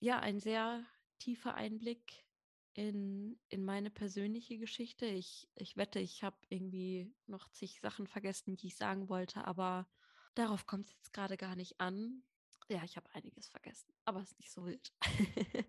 Ja, 0.00 0.18
ein 0.18 0.40
sehr 0.40 0.84
tiefer 1.18 1.54
Einblick 1.54 2.24
in, 2.72 3.38
in 3.50 3.64
meine 3.64 3.90
persönliche 3.90 4.56
Geschichte. 4.56 5.04
Ich, 5.04 5.46
ich 5.56 5.76
wette, 5.76 6.00
ich 6.00 6.22
habe 6.22 6.38
irgendwie 6.48 7.14
noch 7.26 7.48
zig 7.50 7.80
Sachen 7.80 8.06
vergessen, 8.06 8.56
die 8.56 8.68
ich 8.68 8.76
sagen 8.76 9.10
wollte, 9.10 9.44
aber 9.44 9.86
darauf 10.34 10.66
kommt 10.66 10.88
es 10.88 10.94
jetzt 10.94 11.12
gerade 11.12 11.36
gar 11.36 11.54
nicht 11.54 11.80
an. 11.80 12.22
Ja, 12.70 12.82
ich 12.82 12.96
habe 12.96 13.12
einiges 13.12 13.48
vergessen, 13.48 13.92
aber 14.06 14.20
es 14.20 14.30
ist 14.30 14.38
nicht 14.38 14.52
so 14.52 14.64
wild. 14.64 14.90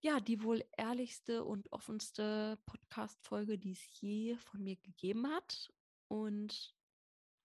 ja, 0.00 0.20
die 0.20 0.44
wohl 0.44 0.64
ehrlichste 0.76 1.44
und 1.44 1.72
offenste 1.72 2.56
Podcast-Folge, 2.66 3.58
die 3.58 3.72
es 3.72 4.00
je 4.00 4.36
von 4.36 4.62
mir 4.62 4.76
gegeben 4.76 5.26
hat. 5.26 5.72
Und 6.06 6.76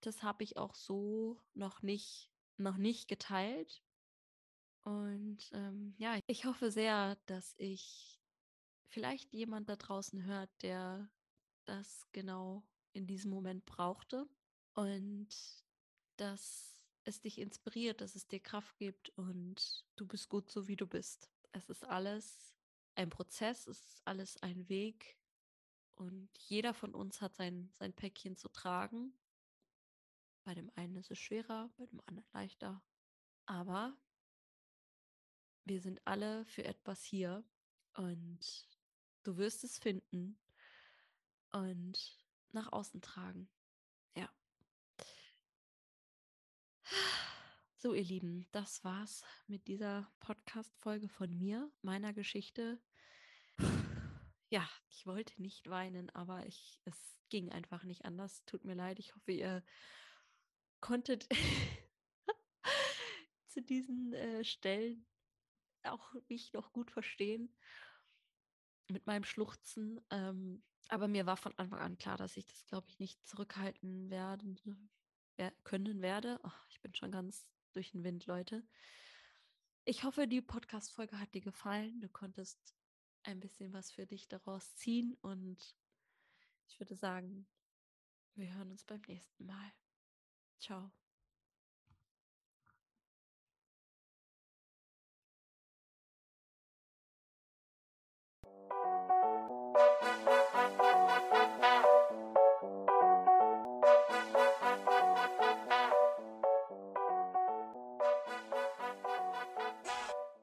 das 0.02 0.22
habe 0.22 0.44
ich 0.44 0.56
auch 0.56 0.76
so 0.76 1.40
noch 1.54 1.82
nicht, 1.82 2.30
noch 2.58 2.76
nicht 2.76 3.08
geteilt. 3.08 3.82
Und 4.82 5.50
ähm, 5.52 5.94
ja, 5.98 6.18
ich 6.26 6.44
hoffe 6.44 6.70
sehr, 6.70 7.16
dass 7.26 7.54
ich 7.58 8.20
vielleicht 8.88 9.32
jemand 9.32 9.68
da 9.68 9.76
draußen 9.76 10.24
hört, 10.24 10.50
der 10.62 11.10
das 11.64 12.06
genau 12.12 12.64
in 12.92 13.06
diesem 13.06 13.30
Moment 13.30 13.64
brauchte 13.64 14.28
und 14.74 15.28
dass 16.16 16.84
es 17.04 17.20
dich 17.20 17.38
inspiriert, 17.38 18.00
dass 18.00 18.14
es 18.14 18.26
dir 18.26 18.40
Kraft 18.40 18.76
gibt 18.76 19.10
und 19.10 19.84
du 19.96 20.06
bist 20.06 20.28
gut 20.28 20.50
so, 20.50 20.68
wie 20.68 20.76
du 20.76 20.86
bist. 20.86 21.30
Es 21.52 21.68
ist 21.68 21.84
alles 21.84 22.54
ein 22.94 23.10
Prozess, 23.10 23.66
es 23.66 23.78
ist 23.78 24.02
alles 24.04 24.36
ein 24.42 24.68
Weg 24.68 25.18
und 25.94 26.28
jeder 26.38 26.74
von 26.74 26.94
uns 26.94 27.20
hat 27.20 27.34
sein, 27.34 27.70
sein 27.74 27.92
Päckchen 27.92 28.36
zu 28.36 28.48
tragen. 28.48 29.14
Bei 30.44 30.54
dem 30.54 30.70
einen 30.74 30.96
ist 30.96 31.10
es 31.10 31.18
schwerer, 31.18 31.70
bei 31.76 31.86
dem 31.86 32.00
anderen 32.06 32.28
leichter. 32.32 32.82
Aber 33.46 33.96
wir 35.64 35.80
sind 35.80 36.00
alle 36.04 36.44
für 36.46 36.64
etwas 36.64 37.04
hier 37.04 37.44
und 37.94 38.68
du 39.22 39.36
wirst 39.36 39.64
es 39.64 39.78
finden 39.78 40.38
und 41.52 42.18
nach 42.52 42.72
außen 42.72 43.00
tragen. 43.00 43.48
Ja. 44.16 44.28
So, 47.76 47.94
ihr 47.94 48.04
Lieben, 48.04 48.46
das 48.52 48.84
war's 48.84 49.24
mit 49.46 49.68
dieser 49.68 50.10
Podcast-Folge 50.20 51.08
von 51.08 51.36
mir, 51.36 51.70
meiner 51.82 52.12
Geschichte. 52.12 52.80
Ja, 54.50 54.68
ich 54.90 55.06
wollte 55.06 55.40
nicht 55.40 55.68
weinen, 55.70 56.10
aber 56.10 56.46
ich, 56.46 56.80
es 56.84 57.18
ging 57.28 57.50
einfach 57.50 57.84
nicht 57.84 58.04
anders. 58.04 58.44
Tut 58.44 58.64
mir 58.64 58.74
leid. 58.74 58.98
Ich 58.98 59.14
hoffe, 59.14 59.32
ihr 59.32 59.64
konntet 60.80 61.26
zu 63.46 63.62
diesen 63.62 64.12
äh, 64.12 64.44
Stellen 64.44 65.06
auch 65.86 66.14
mich 66.28 66.52
noch 66.52 66.72
gut 66.72 66.90
verstehen 66.90 67.54
mit 68.88 69.06
meinem 69.06 69.24
Schluchzen. 69.24 70.00
Ähm, 70.10 70.62
aber 70.88 71.08
mir 71.08 71.26
war 71.26 71.36
von 71.36 71.56
Anfang 71.58 71.78
an 71.78 71.98
klar, 71.98 72.16
dass 72.16 72.36
ich 72.36 72.46
das, 72.46 72.66
glaube 72.66 72.88
ich, 72.88 72.98
nicht 72.98 73.26
zurückhalten 73.26 74.10
werden 74.10 74.60
können 75.64 76.02
werde. 76.02 76.40
Oh, 76.44 76.50
ich 76.70 76.80
bin 76.80 76.94
schon 76.94 77.10
ganz 77.10 77.50
durch 77.72 77.92
den 77.92 78.04
Wind, 78.04 78.26
Leute. 78.26 78.66
Ich 79.84 80.04
hoffe, 80.04 80.28
die 80.28 80.40
Podcast-Folge 80.40 81.18
hat 81.18 81.34
dir 81.34 81.40
gefallen. 81.40 82.00
Du 82.00 82.08
konntest 82.08 82.74
ein 83.24 83.40
bisschen 83.40 83.72
was 83.72 83.90
für 83.90 84.06
dich 84.06 84.28
daraus 84.28 84.74
ziehen 84.76 85.16
und 85.22 85.76
ich 86.68 86.78
würde 86.78 86.94
sagen, 86.94 87.46
wir 88.34 88.54
hören 88.54 88.70
uns 88.70 88.84
beim 88.84 89.00
nächsten 89.02 89.46
Mal. 89.46 89.72
Ciao. 90.58 90.92